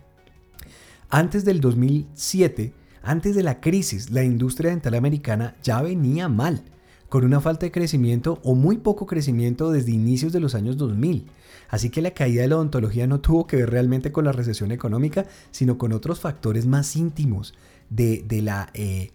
antes 1.08 1.44
del 1.44 1.60
2007, 1.60 2.72
antes 3.02 3.34
de 3.34 3.42
la 3.42 3.60
crisis, 3.60 4.10
la 4.10 4.22
industria 4.22 4.70
dental 4.70 4.94
americana 4.94 5.56
ya 5.62 5.82
venía 5.82 6.28
mal 6.28 6.62
con 7.08 7.24
una 7.24 7.40
falta 7.40 7.66
de 7.66 7.72
crecimiento 7.72 8.38
o 8.44 8.54
muy 8.54 8.78
poco 8.78 9.06
crecimiento 9.06 9.72
desde 9.72 9.90
inicios 9.90 10.32
de 10.32 10.38
los 10.38 10.54
años 10.54 10.76
2000. 10.76 11.26
Así 11.70 11.88
que 11.88 12.02
la 12.02 12.10
caída 12.10 12.42
de 12.42 12.48
la 12.48 12.56
odontología 12.56 13.06
no 13.06 13.20
tuvo 13.20 13.46
que 13.46 13.56
ver 13.56 13.70
realmente 13.70 14.12
con 14.12 14.24
la 14.24 14.32
recesión 14.32 14.72
económica, 14.72 15.26
sino 15.52 15.78
con 15.78 15.92
otros 15.92 16.20
factores 16.20 16.66
más 16.66 16.96
íntimos 16.96 17.54
de, 17.88 18.24
la, 18.42 18.70
eh, 18.74 19.10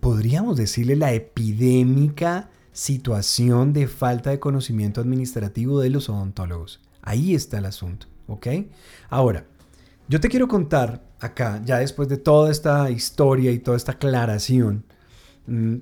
podríamos 0.00 0.56
decirle, 0.56 0.96
la 0.96 1.12
epidémica 1.12 2.48
situación 2.72 3.72
de 3.74 3.86
falta 3.86 4.30
de 4.30 4.40
conocimiento 4.40 5.00
administrativo 5.00 5.80
de 5.80 5.90
los 5.90 6.08
odontólogos. 6.08 6.80
Ahí 7.02 7.34
está 7.34 7.58
el 7.58 7.66
asunto, 7.66 8.06
¿ok? 8.26 8.46
Ahora, 9.10 9.44
yo 10.08 10.20
te 10.20 10.28
quiero 10.28 10.48
contar 10.48 11.04
acá, 11.20 11.60
ya 11.64 11.78
después 11.78 12.08
de 12.08 12.16
toda 12.16 12.50
esta 12.50 12.90
historia 12.90 13.52
y 13.52 13.58
toda 13.58 13.76
esta 13.76 13.92
aclaración, 13.92 14.84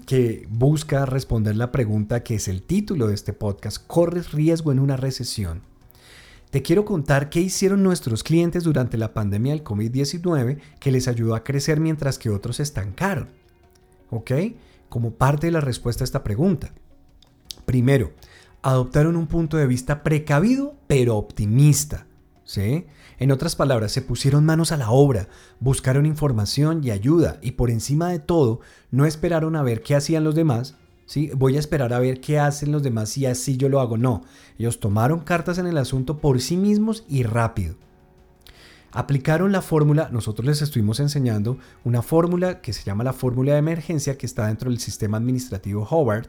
que 0.06 0.46
busca 0.48 1.04
responder 1.06 1.56
la 1.56 1.70
pregunta 1.70 2.22
que 2.22 2.36
es 2.36 2.48
el 2.48 2.62
título 2.62 3.08
de 3.08 3.14
este 3.14 3.32
podcast, 3.32 3.86
¿corres 3.86 4.32
riesgo 4.32 4.72
en 4.72 4.78
una 4.78 4.96
recesión? 4.96 5.62
Te 6.50 6.62
quiero 6.62 6.84
contar 6.84 7.30
qué 7.30 7.40
hicieron 7.40 7.82
nuestros 7.82 8.24
clientes 8.24 8.64
durante 8.64 8.98
la 8.98 9.14
pandemia 9.14 9.52
del 9.52 9.62
COVID-19 9.62 10.58
que 10.80 10.90
les 10.90 11.06
ayudó 11.06 11.34
a 11.34 11.44
crecer 11.44 11.78
mientras 11.78 12.18
que 12.18 12.30
otros 12.30 12.58
estancaron. 12.58 13.28
¿Ok? 14.10 14.32
Como 14.88 15.12
parte 15.12 15.46
de 15.46 15.52
la 15.52 15.60
respuesta 15.60 16.02
a 16.02 16.06
esta 16.06 16.24
pregunta. 16.24 16.72
Primero, 17.66 18.12
adoptaron 18.62 19.14
un 19.14 19.28
punto 19.28 19.56
de 19.56 19.68
vista 19.68 20.02
precavido 20.02 20.74
pero 20.88 21.16
optimista. 21.16 22.06
En 22.56 23.30
otras 23.30 23.54
palabras, 23.54 23.92
se 23.92 24.02
pusieron 24.02 24.44
manos 24.44 24.72
a 24.72 24.76
la 24.76 24.90
obra, 24.90 25.28
buscaron 25.60 26.06
información 26.06 26.82
y 26.82 26.90
ayuda 26.90 27.38
y 27.42 27.52
por 27.52 27.70
encima 27.70 28.08
de 28.08 28.18
todo, 28.18 28.60
no 28.90 29.06
esperaron 29.06 29.56
a 29.56 29.62
ver 29.62 29.82
qué 29.82 29.94
hacían 29.94 30.24
los 30.24 30.34
demás. 30.34 30.76
¿sí? 31.06 31.30
Voy 31.34 31.56
a 31.56 31.60
esperar 31.60 31.92
a 31.92 31.98
ver 31.98 32.20
qué 32.20 32.38
hacen 32.38 32.72
los 32.72 32.82
demás 32.82 33.16
y 33.16 33.26
así 33.26 33.56
yo 33.56 33.68
lo 33.68 33.80
hago. 33.80 33.96
No, 33.96 34.22
ellos 34.58 34.80
tomaron 34.80 35.20
cartas 35.20 35.58
en 35.58 35.66
el 35.66 35.78
asunto 35.78 36.18
por 36.18 36.40
sí 36.40 36.56
mismos 36.56 37.04
y 37.08 37.22
rápido. 37.22 37.76
Aplicaron 38.92 39.52
la 39.52 39.62
fórmula, 39.62 40.08
nosotros 40.10 40.44
les 40.46 40.62
estuvimos 40.62 40.98
enseñando 40.98 41.58
una 41.84 42.02
fórmula 42.02 42.60
que 42.60 42.72
se 42.72 42.82
llama 42.82 43.04
la 43.04 43.12
fórmula 43.12 43.52
de 43.52 43.58
emergencia 43.58 44.18
que 44.18 44.26
está 44.26 44.48
dentro 44.48 44.68
del 44.68 44.80
sistema 44.80 45.16
administrativo 45.16 45.86
Howard, 45.88 46.28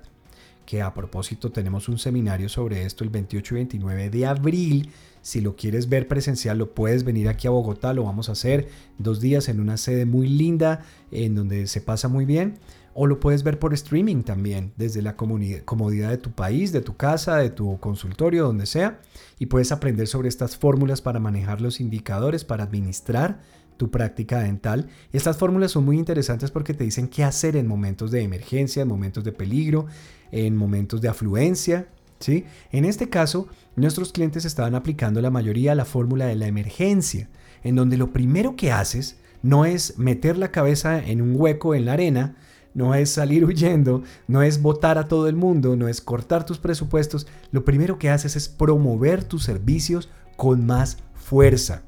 que 0.66 0.82
a 0.82 0.94
propósito 0.94 1.52
tenemos 1.52 1.90
un 1.90 1.98
seminario 1.98 2.50
sobre 2.50 2.86
esto 2.86 3.04
el 3.04 3.10
28 3.10 3.54
y 3.54 3.58
29 3.58 4.10
de 4.10 4.26
abril. 4.26 4.90
Si 5.22 5.42
lo 5.42 5.56
quieres 5.56 5.90
ver 5.90 6.08
presencial, 6.08 6.58
lo 6.58 6.74
puedes 6.74 7.04
venir 7.04 7.28
aquí 7.30 7.48
a 7.48 7.52
Bogotá, 7.52 7.94
lo 7.94 8.04
vamos 8.04 8.30
a 8.30 8.32
hacer 8.32 8.70
dos 8.98 9.22
días 9.22 9.50
en 9.50 9.60
una 9.60 9.78
sede 9.78 10.06
muy 10.06 10.28
linda, 10.28 10.84
en 11.12 11.36
donde 11.36 11.68
se 11.68 11.82
pasa 11.82 12.08
muy 12.08 12.26
bien. 12.26 12.58
O 12.94 13.08
lo 13.08 13.22
puedes 13.22 13.44
ver 13.44 13.58
por 13.58 13.74
streaming 13.74 14.24
también, 14.24 14.74
desde 14.76 15.02
la 15.02 15.16
comodidad 15.16 16.10
de 16.10 16.18
tu 16.18 16.32
país, 16.32 16.74
de 16.74 16.82
tu 16.82 16.98
casa, 16.98 17.38
de 17.38 17.50
tu 17.50 17.80
consultorio, 17.80 18.44
donde 18.44 18.66
sea. 18.66 19.00
Y 19.40 19.46
puedes 19.46 19.72
aprender 19.72 20.08
sobre 20.08 20.28
estas 20.28 20.58
fórmulas 20.58 21.02
para 21.02 21.20
manejar 21.20 21.62
los 21.62 21.80
indicadores, 21.80 22.44
para 22.44 22.66
administrar 22.66 23.40
tu 23.82 23.90
práctica 23.90 24.44
dental. 24.44 24.90
Estas 25.12 25.38
fórmulas 25.38 25.72
son 25.72 25.86
muy 25.86 25.98
interesantes 25.98 26.52
porque 26.52 26.76
te 26.76 26.84
dicen 26.84 27.08
qué 27.08 27.24
hacer 27.24 27.56
en 27.56 27.66
momentos 27.66 28.12
de 28.12 28.22
emergencia, 28.22 28.84
en 28.84 28.88
momentos 28.88 29.24
de 29.24 29.32
peligro, 29.32 29.88
en 30.32 30.56
momentos 30.56 31.02
de 31.02 31.08
afluencia. 31.08 31.88
¿sí? 32.20 32.46
En 32.72 32.86
este 32.86 33.10
caso, 33.10 33.48
nuestros 33.76 34.12
clientes 34.12 34.46
estaban 34.46 34.76
aplicando 34.76 35.20
la 35.20 35.32
mayoría 35.32 35.74
la 35.74 35.86
fórmula 35.86 36.28
de 36.28 36.36
la 36.36 36.46
emergencia, 36.46 37.28
en 37.64 37.76
donde 37.76 37.98
lo 37.98 38.14
primero 38.14 38.56
que 38.56 38.72
haces 38.72 39.18
no 39.42 39.66
es 39.66 39.98
meter 39.98 40.38
la 40.38 40.52
cabeza 40.52 41.04
en 41.04 41.20
un 41.20 41.34
hueco 41.36 41.74
en 41.74 41.86
la 41.86 41.94
arena, 41.94 42.36
no 42.76 42.94
es 42.94 43.10
salir 43.10 43.46
huyendo, 43.48 44.04
no 44.28 44.44
es 44.44 44.62
votar 44.62 45.00
a 45.00 45.08
todo 45.08 45.28
el 45.28 45.36
mundo, 45.36 45.76
no 45.76 45.88
es 45.88 46.02
cortar 46.02 46.46
tus 46.46 46.60
presupuestos. 46.60 47.26
Lo 47.52 47.66
primero 47.66 47.98
que 47.98 48.12
haces 48.12 48.36
es 48.36 48.48
promover 48.48 49.24
tus 49.24 49.42
servicios 49.42 50.08
con 50.38 50.68
más 50.68 51.00
fuerza. 51.16 51.82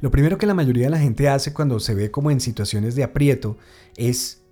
Lo 0.00 0.10
primero 0.10 0.38
que 0.38 0.46
la 0.46 0.54
mayoría 0.54 0.84
de 0.84 0.90
la 0.90 0.98
gente 0.98 1.28
hace 1.28 1.52
cuando 1.52 1.80
se 1.80 1.94
ve 1.94 2.10
como 2.10 2.30
en 2.30 2.40
situaciones 2.40 2.94
de 2.94 3.04
aprieto 3.04 3.56
es 3.96 4.42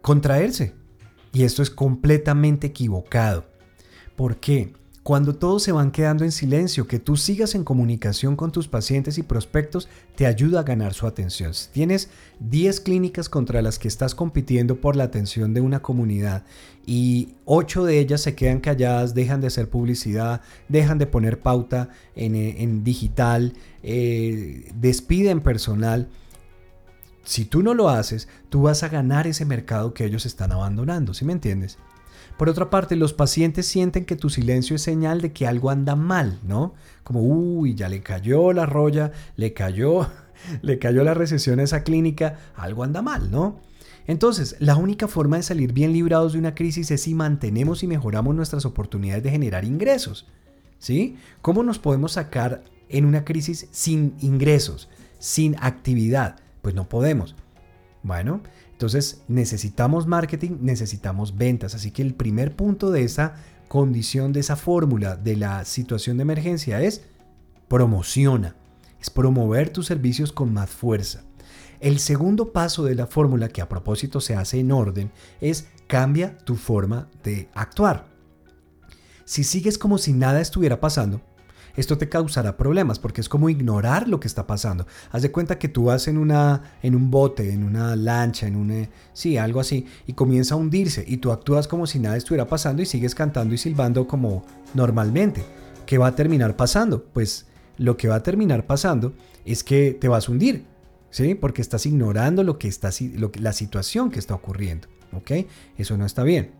contraerse. 0.00 0.74
Y 1.32 1.44
esto 1.44 1.62
es 1.62 1.70
completamente 1.70 2.66
equivocado. 2.66 3.46
¿Por 4.16 4.36
qué? 4.36 4.74
Cuando 5.02 5.34
todos 5.34 5.64
se 5.64 5.72
van 5.72 5.90
quedando 5.90 6.22
en 6.22 6.30
silencio, 6.30 6.86
que 6.86 7.00
tú 7.00 7.16
sigas 7.16 7.56
en 7.56 7.64
comunicación 7.64 8.36
con 8.36 8.52
tus 8.52 8.68
pacientes 8.68 9.18
y 9.18 9.24
prospectos 9.24 9.88
te 10.14 10.26
ayuda 10.26 10.60
a 10.60 10.62
ganar 10.62 10.94
su 10.94 11.08
atención. 11.08 11.54
Si 11.54 11.70
tienes 11.70 12.08
10 12.38 12.80
clínicas 12.80 13.28
contra 13.28 13.62
las 13.62 13.80
que 13.80 13.88
estás 13.88 14.14
compitiendo 14.14 14.80
por 14.80 14.94
la 14.94 15.02
atención 15.02 15.54
de 15.54 15.60
una 15.60 15.82
comunidad 15.82 16.44
y 16.86 17.34
8 17.46 17.84
de 17.84 17.98
ellas 17.98 18.20
se 18.20 18.36
quedan 18.36 18.60
calladas, 18.60 19.12
dejan 19.12 19.40
de 19.40 19.48
hacer 19.48 19.68
publicidad, 19.68 20.40
dejan 20.68 20.98
de 20.98 21.08
poner 21.08 21.40
pauta 21.40 21.88
en, 22.14 22.36
eh, 22.36 22.80
digital, 22.84 23.54
eh, 23.82 24.70
despiden 24.76 25.40
personal, 25.40 26.10
si 27.24 27.44
tú 27.44 27.62
no 27.64 27.74
lo 27.74 27.88
haces, 27.88 28.28
tú 28.50 28.62
vas 28.62 28.84
a 28.84 28.88
ganar 28.88 29.26
ese 29.26 29.44
mercado 29.44 29.94
que 29.94 30.04
ellos 30.04 30.26
están 30.26 30.52
abandonando, 30.52 31.12
¿sí 31.12 31.24
me 31.24 31.32
entiendes? 31.32 31.78
Por 32.36 32.48
otra 32.48 32.70
parte, 32.70 32.96
los 32.96 33.12
pacientes 33.12 33.66
sienten 33.66 34.04
que 34.04 34.16
tu 34.16 34.30
silencio 34.30 34.76
es 34.76 34.82
señal 34.82 35.20
de 35.20 35.32
que 35.32 35.46
algo 35.46 35.70
anda 35.70 35.96
mal, 35.96 36.38
¿no? 36.46 36.74
Como, 37.04 37.22
uy, 37.22 37.74
ya 37.74 37.88
le 37.88 38.02
cayó 38.02 38.52
la 38.52 38.66
roya, 38.66 39.12
le 39.36 39.52
cayó, 39.52 40.08
le 40.62 40.78
cayó 40.78 41.04
la 41.04 41.14
recesión 41.14 41.60
a 41.60 41.64
esa 41.64 41.82
clínica, 41.84 42.38
algo 42.56 42.84
anda 42.84 43.02
mal, 43.02 43.30
¿no? 43.30 43.60
Entonces, 44.06 44.56
la 44.58 44.76
única 44.76 45.06
forma 45.06 45.36
de 45.36 45.42
salir 45.42 45.72
bien 45.72 45.92
librados 45.92 46.32
de 46.32 46.38
una 46.38 46.54
crisis 46.54 46.90
es 46.90 47.02
si 47.02 47.14
mantenemos 47.14 47.82
y 47.82 47.86
mejoramos 47.86 48.34
nuestras 48.34 48.64
oportunidades 48.64 49.22
de 49.22 49.30
generar 49.30 49.64
ingresos. 49.64 50.26
¿Sí? 50.78 51.16
¿Cómo 51.42 51.62
nos 51.62 51.78
podemos 51.78 52.12
sacar 52.12 52.64
en 52.88 53.04
una 53.04 53.24
crisis 53.24 53.68
sin 53.70 54.14
ingresos, 54.18 54.88
sin 55.20 55.54
actividad? 55.60 56.40
Pues 56.60 56.74
no 56.74 56.88
podemos. 56.88 57.36
Bueno, 58.02 58.40
entonces 58.82 59.22
necesitamos 59.28 60.08
marketing, 60.08 60.56
necesitamos 60.60 61.36
ventas. 61.38 61.76
Así 61.76 61.92
que 61.92 62.02
el 62.02 62.14
primer 62.14 62.56
punto 62.56 62.90
de 62.90 63.04
esa 63.04 63.36
condición, 63.68 64.32
de 64.32 64.40
esa 64.40 64.56
fórmula 64.56 65.14
de 65.14 65.36
la 65.36 65.64
situación 65.64 66.16
de 66.16 66.22
emergencia 66.22 66.82
es 66.82 67.02
promociona. 67.68 68.56
Es 69.00 69.08
promover 69.08 69.70
tus 69.70 69.86
servicios 69.86 70.32
con 70.32 70.52
más 70.52 70.68
fuerza. 70.68 71.22
El 71.78 72.00
segundo 72.00 72.52
paso 72.52 72.82
de 72.82 72.96
la 72.96 73.06
fórmula, 73.06 73.50
que 73.50 73.62
a 73.62 73.68
propósito 73.68 74.20
se 74.20 74.34
hace 74.34 74.58
en 74.58 74.72
orden, 74.72 75.12
es 75.40 75.68
cambia 75.86 76.36
tu 76.38 76.56
forma 76.56 77.08
de 77.22 77.50
actuar. 77.54 78.08
Si 79.24 79.44
sigues 79.44 79.78
como 79.78 79.96
si 79.96 80.12
nada 80.12 80.40
estuviera 80.40 80.80
pasando, 80.80 81.20
esto 81.76 81.98
te 81.98 82.08
causará 82.08 82.56
problemas 82.56 82.98
porque 82.98 83.20
es 83.20 83.28
como 83.28 83.48
ignorar 83.48 84.08
lo 84.08 84.20
que 84.20 84.28
está 84.28 84.46
pasando. 84.46 84.86
Haz 85.10 85.22
de 85.22 85.32
cuenta 85.32 85.58
que 85.58 85.68
tú 85.68 85.84
vas 85.84 86.08
en, 86.08 86.18
una, 86.18 86.76
en 86.82 86.94
un 86.94 87.10
bote, 87.10 87.52
en 87.52 87.64
una 87.64 87.96
lancha, 87.96 88.46
en 88.46 88.56
un... 88.56 88.70
Eh, 88.70 88.88
sí, 89.12 89.36
algo 89.36 89.60
así, 89.60 89.86
y 90.06 90.12
comienza 90.12 90.54
a 90.54 90.58
hundirse 90.58 91.04
y 91.06 91.18
tú 91.18 91.32
actúas 91.32 91.68
como 91.68 91.86
si 91.86 91.98
nada 91.98 92.16
estuviera 92.16 92.46
pasando 92.46 92.82
y 92.82 92.86
sigues 92.86 93.14
cantando 93.14 93.54
y 93.54 93.58
silbando 93.58 94.06
como 94.06 94.44
normalmente. 94.74 95.44
¿Qué 95.86 95.98
va 95.98 96.08
a 96.08 96.14
terminar 96.14 96.56
pasando? 96.56 97.04
Pues 97.04 97.46
lo 97.78 97.96
que 97.96 98.08
va 98.08 98.16
a 98.16 98.22
terminar 98.22 98.66
pasando 98.66 99.12
es 99.44 99.64
que 99.64 99.96
te 99.98 100.08
vas 100.08 100.28
a 100.28 100.32
hundir, 100.32 100.64
¿sí? 101.10 101.34
Porque 101.34 101.62
estás 101.62 101.86
ignorando 101.86 102.44
lo 102.44 102.58
que 102.58 102.68
está, 102.68 102.90
lo, 103.14 103.30
la 103.38 103.52
situación 103.52 104.10
que 104.10 104.18
está 104.18 104.34
ocurriendo, 104.34 104.88
¿ok? 105.12 105.46
Eso 105.76 105.96
no 105.96 106.06
está 106.06 106.22
bien. 106.22 106.52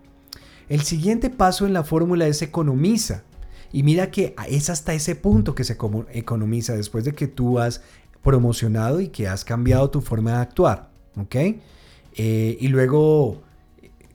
El 0.68 0.82
siguiente 0.82 1.30
paso 1.30 1.66
en 1.66 1.72
la 1.72 1.84
fórmula 1.84 2.26
es 2.26 2.42
economiza. 2.42 3.24
Y 3.72 3.82
mira 3.82 4.10
que 4.10 4.34
es 4.48 4.70
hasta 4.70 4.94
ese 4.94 5.16
punto 5.16 5.54
que 5.54 5.64
se 5.64 5.76
economiza 6.12 6.74
después 6.74 7.04
de 7.04 7.12
que 7.12 7.26
tú 7.26 7.58
has 7.58 7.82
promocionado 8.22 9.00
y 9.00 9.08
que 9.08 9.28
has 9.28 9.44
cambiado 9.44 9.90
tu 9.90 10.00
forma 10.00 10.32
de 10.32 10.36
actuar. 10.38 10.90
¿Ok? 11.16 11.36
Eh, 12.14 12.58
y 12.60 12.68
luego 12.68 13.42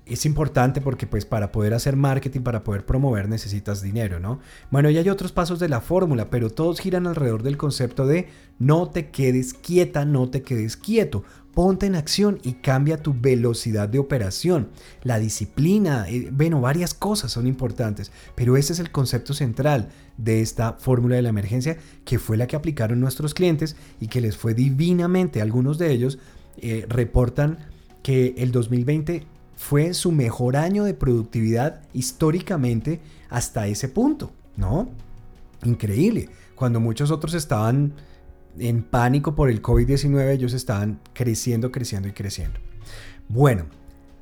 es 0.06 0.26
importante 0.26 0.82
porque 0.82 1.08
pues 1.08 1.26
para 1.26 1.52
poder 1.52 1.74
hacer 1.74 1.96
marketing, 1.96 2.41
para 2.41 2.63
poder 2.63 2.86
promover 2.86 3.28
necesitas 3.28 3.82
dinero, 3.82 4.20
¿no? 4.20 4.39
Bueno, 4.72 4.89
y 4.89 4.98
hay 4.98 5.10
otros 5.10 5.32
pasos 5.32 5.60
de 5.60 5.70
la 5.70 5.82
fórmula, 5.82 6.30
pero 6.30 6.50
todos 6.50 6.80
giran 6.80 7.08
alrededor 7.08 7.43
del 7.43 7.58
concepto 7.58 8.06
de 8.06 8.30
no 8.60 8.89
te 8.89 9.10
quedes 9.10 9.54
quieta, 9.54 10.06
no 10.06 10.30
te 10.30 10.43
quedes 10.43 10.78
quieto. 10.78 11.24
Ponte 11.58 11.88
en 11.88 11.96
acción 11.96 12.38
y 12.43 12.54
cambia 12.54 13.02
tu 13.02 13.15
velocidad 13.20 13.89
de 13.89 13.98
operación. 13.98 14.70
La 15.02 15.17
disciplina, 15.17 16.08
eh, 16.08 16.30
bueno, 16.32 16.62
varias 16.62 16.93
cosas 16.93 17.32
son 17.32 17.48
importantes, 17.48 18.12
pero 18.36 18.58
ese 18.58 18.74
es 18.74 18.80
el 18.80 18.91
concepto 18.91 19.34
central 19.34 19.89
de 20.17 20.41
esta 20.41 20.74
fórmula 20.74 21.15
de 21.15 21.24
la 21.24 21.30
emergencia 21.30 21.80
que 22.06 22.20
fue 22.20 22.38
la 22.38 22.46
que 22.46 22.58
aplicaron 22.58 23.00
nuestros 23.00 23.34
clientes 23.34 23.76
y 24.00 24.06
que 24.06 24.22
les 24.22 24.38
fue 24.38 24.54
divinamente. 24.54 25.41
Algunos 25.41 25.80
de 25.80 25.91
ellos 25.91 26.20
eh, 26.60 26.86
reportan 26.88 27.58
que 28.04 28.36
el 28.38 28.52
2020 28.52 29.26
fue 29.56 29.96
su 29.96 30.12
mejor 30.12 30.58
año 30.58 30.84
de 30.84 30.93
productividad 30.93 31.82
históricamente 31.91 33.00
hasta 33.32 33.65
ese 33.65 33.89
punto, 33.89 34.32
¿no? 34.58 34.89
Increíble. 35.63 36.30
Cuando 36.54 36.80
muchos 36.80 37.10
otros 37.10 37.34
estaban 37.34 37.93
en 38.60 38.84
pánico 38.84 39.36
por 39.36 39.50
el 39.50 39.62
COVID-19, 39.62 40.32
ellos 40.32 40.54
estaban 40.54 41.00
creciendo, 41.13 41.72
creciendo 41.72 42.08
y 42.08 42.12
creciendo. 42.12 42.60
Bueno, 43.30 43.65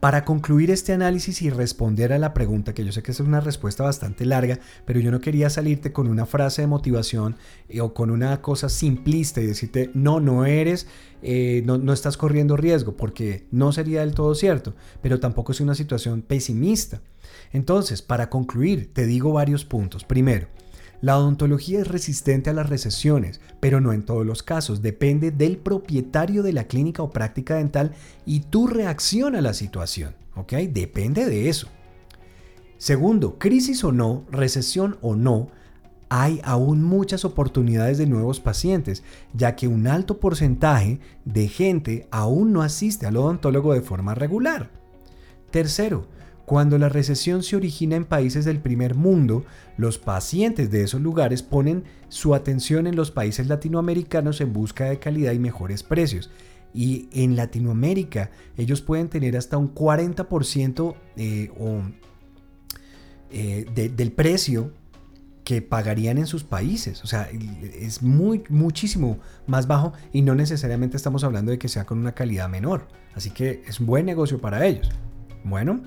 para 0.05 0.23
concluir 0.23 0.69
este 0.69 0.93
análisis 0.93 1.41
y 1.41 1.49
responder 1.49 2.13
a 2.13 2.19
la 2.19 2.33
pregunta, 2.33 2.75
que 2.75 2.85
yo 2.85 2.91
sé 2.91 3.01
que 3.01 3.09
es 3.09 3.19
una 3.19 3.39
respuesta 3.39 3.83
bastante 3.83 4.23
larga, 4.23 4.59
pero 4.85 4.99
yo 4.99 5.09
no 5.09 5.19
quería 5.19 5.49
salirte 5.49 5.91
con 5.91 6.07
una 6.07 6.27
frase 6.27 6.61
de 6.61 6.67
motivación 6.67 7.37
eh, 7.69 7.81
o 7.81 7.95
con 7.95 8.11
una 8.11 8.39
cosa 8.41 8.69
simplista 8.69 9.41
y 9.41 9.47
decirte, 9.47 9.89
no, 9.95 10.19
no 10.19 10.45
eres, 10.45 10.85
eh, 11.23 11.63
no, 11.65 11.79
no 11.79 11.91
estás 11.91 12.17
corriendo 12.17 12.55
riesgo, 12.55 12.95
porque 12.95 13.47
no 13.49 13.71
sería 13.71 14.01
del 14.01 14.13
todo 14.13 14.35
cierto, 14.35 14.75
pero 15.01 15.19
tampoco 15.19 15.53
es 15.53 15.59
una 15.59 15.73
situación 15.73 16.21
pesimista. 16.21 17.01
Entonces, 17.51 18.03
para 18.03 18.29
concluir, 18.29 18.93
te 18.93 19.07
digo 19.07 19.33
varios 19.33 19.65
puntos. 19.65 20.03
Primero, 20.03 20.49
la 21.05 21.19
odontología 21.19 21.81
es 21.81 21.87
resistente 21.87 22.49
a 22.49 22.53
las 22.53 22.67
recesiones, 22.67 23.39
pero 23.59 23.79
no 23.79 23.93
en 23.93 24.01
todos 24.01 24.25
los 24.25 24.41
casos. 24.41 24.81
Depende 24.81 25.29
del 25.29 25.57
propietario 25.57 26.41
de 26.41 26.51
la 26.51 26.63
clínica 26.63 27.03
o 27.03 27.11
práctica 27.11 27.57
dental 27.57 27.91
y 28.25 28.39
tu 28.39 28.65
reacción 28.65 29.35
a 29.35 29.41
la 29.41 29.53
situación. 29.53 30.15
¿Ok? 30.35 30.53
Depende 30.53 31.27
de 31.27 31.47
eso. 31.47 31.67
Segundo, 32.79 33.37
crisis 33.37 33.83
o 33.83 33.91
no, 33.91 34.23
recesión 34.31 34.97
o 35.03 35.15
no, 35.15 35.49
hay 36.09 36.41
aún 36.43 36.83
muchas 36.83 37.23
oportunidades 37.23 37.99
de 37.99 38.07
nuevos 38.07 38.39
pacientes, 38.39 39.03
ya 39.31 39.55
que 39.55 39.67
un 39.67 39.85
alto 39.85 40.19
porcentaje 40.19 40.99
de 41.23 41.47
gente 41.49 42.07
aún 42.09 42.51
no 42.51 42.63
asiste 42.63 43.05
al 43.05 43.17
odontólogo 43.17 43.73
de 43.73 43.81
forma 43.81 44.15
regular. 44.15 44.71
Tercero, 45.51 46.07
cuando 46.45 46.77
la 46.77 46.89
recesión 46.89 47.41
se 47.41 47.55
origina 47.55 47.95
en 47.95 48.05
países 48.05 48.45
del 48.45 48.59
primer 48.59 48.93
mundo, 48.93 49.45
los 49.77 49.97
pacientes 49.97 50.69
de 50.69 50.83
esos 50.83 51.01
lugares 51.01 51.41
ponen 51.41 51.83
su 52.07 52.35
atención 52.35 52.85
en 52.87 52.95
los 52.95 53.11
países 53.11 53.47
latinoamericanos 53.47 54.41
en 54.41 54.53
busca 54.53 54.85
de 54.85 54.99
calidad 54.99 55.31
y 55.33 55.39
mejores 55.39 55.81
precios. 55.81 56.29
Y 56.73 57.09
en 57.13 57.35
Latinoamérica 57.35 58.29
ellos 58.57 58.81
pueden 58.81 59.07
tener 59.07 59.37
hasta 59.37 59.57
un 59.57 59.73
40% 59.73 60.95
eh, 61.15 61.51
eh, 63.31 63.91
del 63.95 64.11
precio 64.11 64.71
que 65.45 65.61
pagarían 65.61 66.17
en 66.17 66.27
sus 66.27 66.43
países. 66.43 67.03
O 67.03 67.07
sea, 67.07 67.29
es 67.79 68.01
muy, 68.01 68.43
muchísimo 68.49 69.19
más 69.47 69.67
bajo 69.67 69.93
y 70.11 70.21
no 70.21 70.35
necesariamente 70.35 70.97
estamos 70.97 71.23
hablando 71.23 71.51
de 71.51 71.57
que 71.57 71.69
sea 71.69 71.85
con 71.85 71.99
una 71.99 72.13
calidad 72.13 72.49
menor. 72.49 72.87
Así 73.15 73.31
que 73.31 73.63
es 73.67 73.79
un 73.79 73.85
buen 73.85 74.05
negocio 74.05 74.41
para 74.41 74.65
ellos. 74.65 74.89
Bueno, 75.43 75.83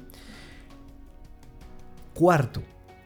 Cuarto, 2.19 2.65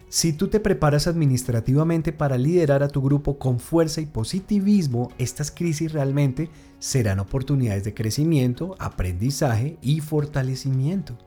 si 0.08 0.32
tú 0.32 0.48
te 0.48 0.58
preparas 0.58 1.06
administrativamente 1.06 2.14
para 2.14 2.38
liderar 2.38 2.82
a 2.82 2.88
tu 2.88 3.02
grupo 3.02 3.38
con 3.38 3.60
fuerza 3.60 4.00
y 4.00 4.06
positivismo, 4.06 5.10
estas 5.18 5.50
crisis 5.50 5.92
realmente 5.92 6.48
serán 6.78 7.20
oportunidades 7.20 7.84
de 7.84 7.92
crecimiento, 7.92 8.74
aprendizaje 8.78 9.76
y 9.82 10.00
fortalecimiento. 10.00 11.18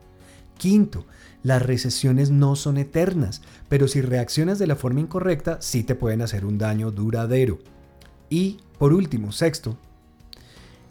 Quinto, 0.58 1.06
las 1.44 1.62
recesiones 1.62 2.32
no 2.32 2.56
son 2.56 2.76
eternas, 2.76 3.40
pero 3.68 3.86
si 3.86 4.00
reaccionas 4.00 4.58
de 4.58 4.66
la 4.66 4.74
forma 4.74 4.98
incorrecta, 4.98 5.58
sí 5.60 5.84
te 5.84 5.94
pueden 5.94 6.22
hacer 6.22 6.44
un 6.44 6.58
daño 6.58 6.90
duradero. 6.90 7.60
Y 8.28 8.56
por 8.80 8.92
último, 8.92 9.30
sexto, 9.30 9.78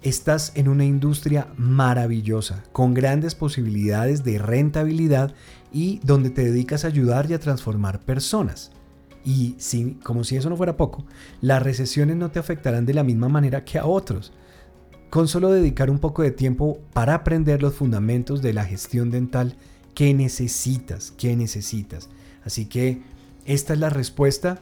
estás 0.05 0.51
en 0.53 0.67
una 0.67 0.85
industria 0.85 1.47
maravillosa, 1.57 2.63
con 2.71 2.93
grandes 2.93 3.33
posibilidades 3.33 4.23
de 4.23 4.37
rentabilidad 4.37 5.33
y 5.73 5.99
donde 6.03 6.29
te 6.29 6.45
dedicas 6.45 6.85
a 6.85 6.89
ayudar 6.89 7.29
y 7.29 7.33
a 7.33 7.39
transformar 7.39 7.99
personas. 7.99 8.71
Y 9.25 9.57
como 10.03 10.23
si 10.23 10.37
eso 10.37 10.49
no 10.51 10.57
fuera 10.57 10.77
poco, 10.77 11.05
las 11.41 11.63
recesiones 11.63 12.17
no 12.17 12.29
te 12.29 12.37
afectarán 12.37 12.85
de 12.85 12.93
la 12.93 13.03
misma 13.03 13.29
manera 13.29 13.65
que 13.65 13.79
a 13.79 13.87
otros. 13.87 14.31
Con 15.09 15.27
solo 15.27 15.51
dedicar 15.51 15.89
un 15.89 15.97
poco 15.97 16.21
de 16.21 16.29
tiempo 16.29 16.79
para 16.93 17.15
aprender 17.15 17.63
los 17.63 17.73
fundamentos 17.73 18.43
de 18.43 18.53
la 18.53 18.65
gestión 18.65 19.09
dental 19.09 19.57
que 19.95 20.13
necesitas, 20.13 21.11
que 21.11 21.35
necesitas. 21.35 22.09
Así 22.43 22.67
que 22.67 23.01
esta 23.45 23.73
es 23.73 23.79
la 23.79 23.89
respuesta. 23.89 24.61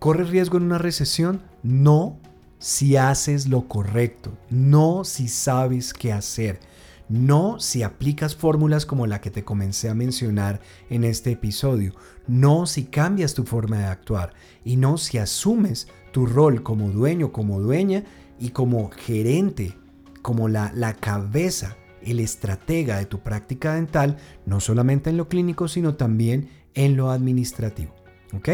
¿Corres 0.00 0.30
riesgo 0.30 0.56
en 0.56 0.64
una 0.64 0.78
recesión? 0.78 1.42
No, 1.62 2.18
si 2.62 2.96
haces 2.96 3.48
lo 3.48 3.66
correcto, 3.66 4.38
no 4.48 5.02
si 5.02 5.26
sabes 5.26 5.92
qué 5.92 6.12
hacer, 6.12 6.60
no 7.08 7.58
si 7.58 7.82
aplicas 7.82 8.36
fórmulas 8.36 8.86
como 8.86 9.08
la 9.08 9.20
que 9.20 9.32
te 9.32 9.42
comencé 9.42 9.88
a 9.88 9.94
mencionar 9.94 10.60
en 10.88 11.02
este 11.02 11.32
episodio, 11.32 11.92
no 12.28 12.66
si 12.66 12.84
cambias 12.84 13.34
tu 13.34 13.42
forma 13.42 13.78
de 13.78 13.86
actuar 13.86 14.32
y 14.64 14.76
no 14.76 14.96
si 14.96 15.18
asumes 15.18 15.88
tu 16.12 16.24
rol 16.24 16.62
como 16.62 16.90
dueño, 16.90 17.32
como 17.32 17.58
dueña 17.58 18.04
y 18.38 18.50
como 18.50 18.90
gerente, 18.90 19.76
como 20.22 20.48
la, 20.48 20.70
la 20.72 20.94
cabeza, 20.94 21.76
el 22.00 22.20
estratega 22.20 22.98
de 22.98 23.06
tu 23.06 23.18
práctica 23.24 23.74
dental, 23.74 24.18
no 24.46 24.60
solamente 24.60 25.10
en 25.10 25.16
lo 25.16 25.26
clínico, 25.26 25.66
sino 25.66 25.96
también 25.96 26.48
en 26.74 26.96
lo 26.96 27.10
administrativo. 27.10 28.01
¿Ok? 28.36 28.50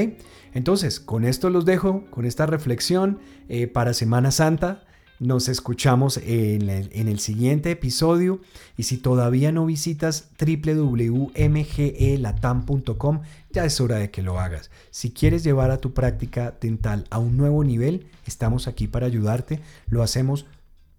Entonces, 0.54 1.00
con 1.00 1.24
esto 1.24 1.50
los 1.50 1.64
dejo, 1.64 2.04
con 2.10 2.24
esta 2.24 2.46
reflexión 2.46 3.18
eh, 3.48 3.66
para 3.66 3.94
Semana 3.94 4.30
Santa. 4.30 4.84
Nos 5.20 5.48
escuchamos 5.48 6.16
en 6.18 6.70
el, 6.70 6.90
en 6.92 7.08
el, 7.08 7.18
siguiente 7.18 7.72
episodio 7.72 8.40
y 8.76 8.84
si 8.84 8.98
todavía 8.98 9.50
no 9.50 9.66
visitas 9.66 10.30
www.mgelatam.com 10.38 13.22
ya 13.50 13.64
es 13.64 13.80
hora 13.80 13.96
de 13.96 14.12
que 14.12 14.22
lo 14.22 14.38
hagas. 14.38 14.70
Si 14.90 15.10
quieres 15.10 15.42
llevar 15.42 15.72
a 15.72 15.78
tu 15.78 15.92
práctica 15.92 16.56
dental 16.60 17.04
a 17.10 17.18
un 17.18 17.36
nuevo 17.36 17.64
nivel, 17.64 18.06
estamos 18.26 18.68
aquí 18.68 18.86
para 18.86 19.06
ayudarte. 19.06 19.60
Lo 19.88 20.04
hacemos 20.04 20.46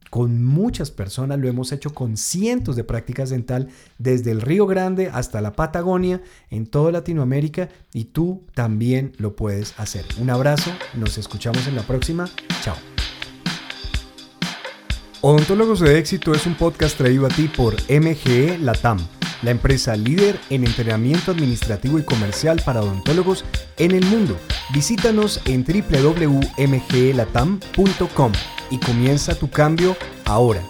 con 0.10 0.44
muchas 0.44 0.92
personas, 0.92 1.40
lo 1.40 1.48
hemos 1.48 1.72
hecho 1.72 1.94
con 1.94 2.18
cientos 2.18 2.76
de 2.76 2.84
prácticas 2.84 3.30
dental 3.30 3.70
desde 3.98 4.32
el 4.32 4.42
Río 4.42 4.66
Grande 4.66 5.10
hasta 5.14 5.42
la 5.42 5.54
Patagonia, 5.54 6.22
en 6.50 6.66
toda 6.66 6.92
Latinoamérica 6.92 7.70
y 7.94 8.06
tú 8.06 8.44
también 8.54 9.14
lo 9.18 9.36
puedes 9.36 9.80
hacer. 9.80 10.06
Un 10.20 10.30
abrazo, 10.30 10.72
nos 10.96 11.18
escuchamos 11.18 11.68
en 11.68 11.76
la 11.76 11.84
próxima, 11.84 12.30
chao. 12.64 12.76
Odontólogos 15.22 15.82
de 15.82 16.00
éxito 16.00 16.34
es 16.34 16.46
un 16.46 16.56
podcast 16.56 16.98
traído 16.98 17.26
a 17.26 17.30
ti 17.30 17.50
por 17.50 17.76
MGE 17.90 18.58
Latam, 18.60 19.00
la 19.42 19.52
empresa 19.52 19.96
líder 19.96 20.38
en 20.50 20.66
entrenamiento 20.66 21.32
administrativo 21.32 21.98
y 22.00 22.04
comercial 22.04 22.62
para 22.64 22.82
odontólogos 22.82 23.46
en 23.78 23.92
el 23.92 24.04
mundo. 24.06 24.38
Visítanos 24.74 25.40
en 25.46 25.64
www.mgelatam.com 25.64 28.32
y 28.72 28.80
comienza 28.80 29.36
tu 29.36 29.50
cambio 29.50 29.96
ahora, 30.26 30.64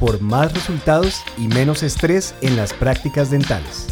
por 0.00 0.20
más 0.20 0.52
resultados 0.52 1.22
y 1.38 1.48
menos 1.48 1.82
estrés 1.82 2.34
en 2.40 2.56
las 2.56 2.72
prácticas 2.72 3.30
dentales. 3.30 3.86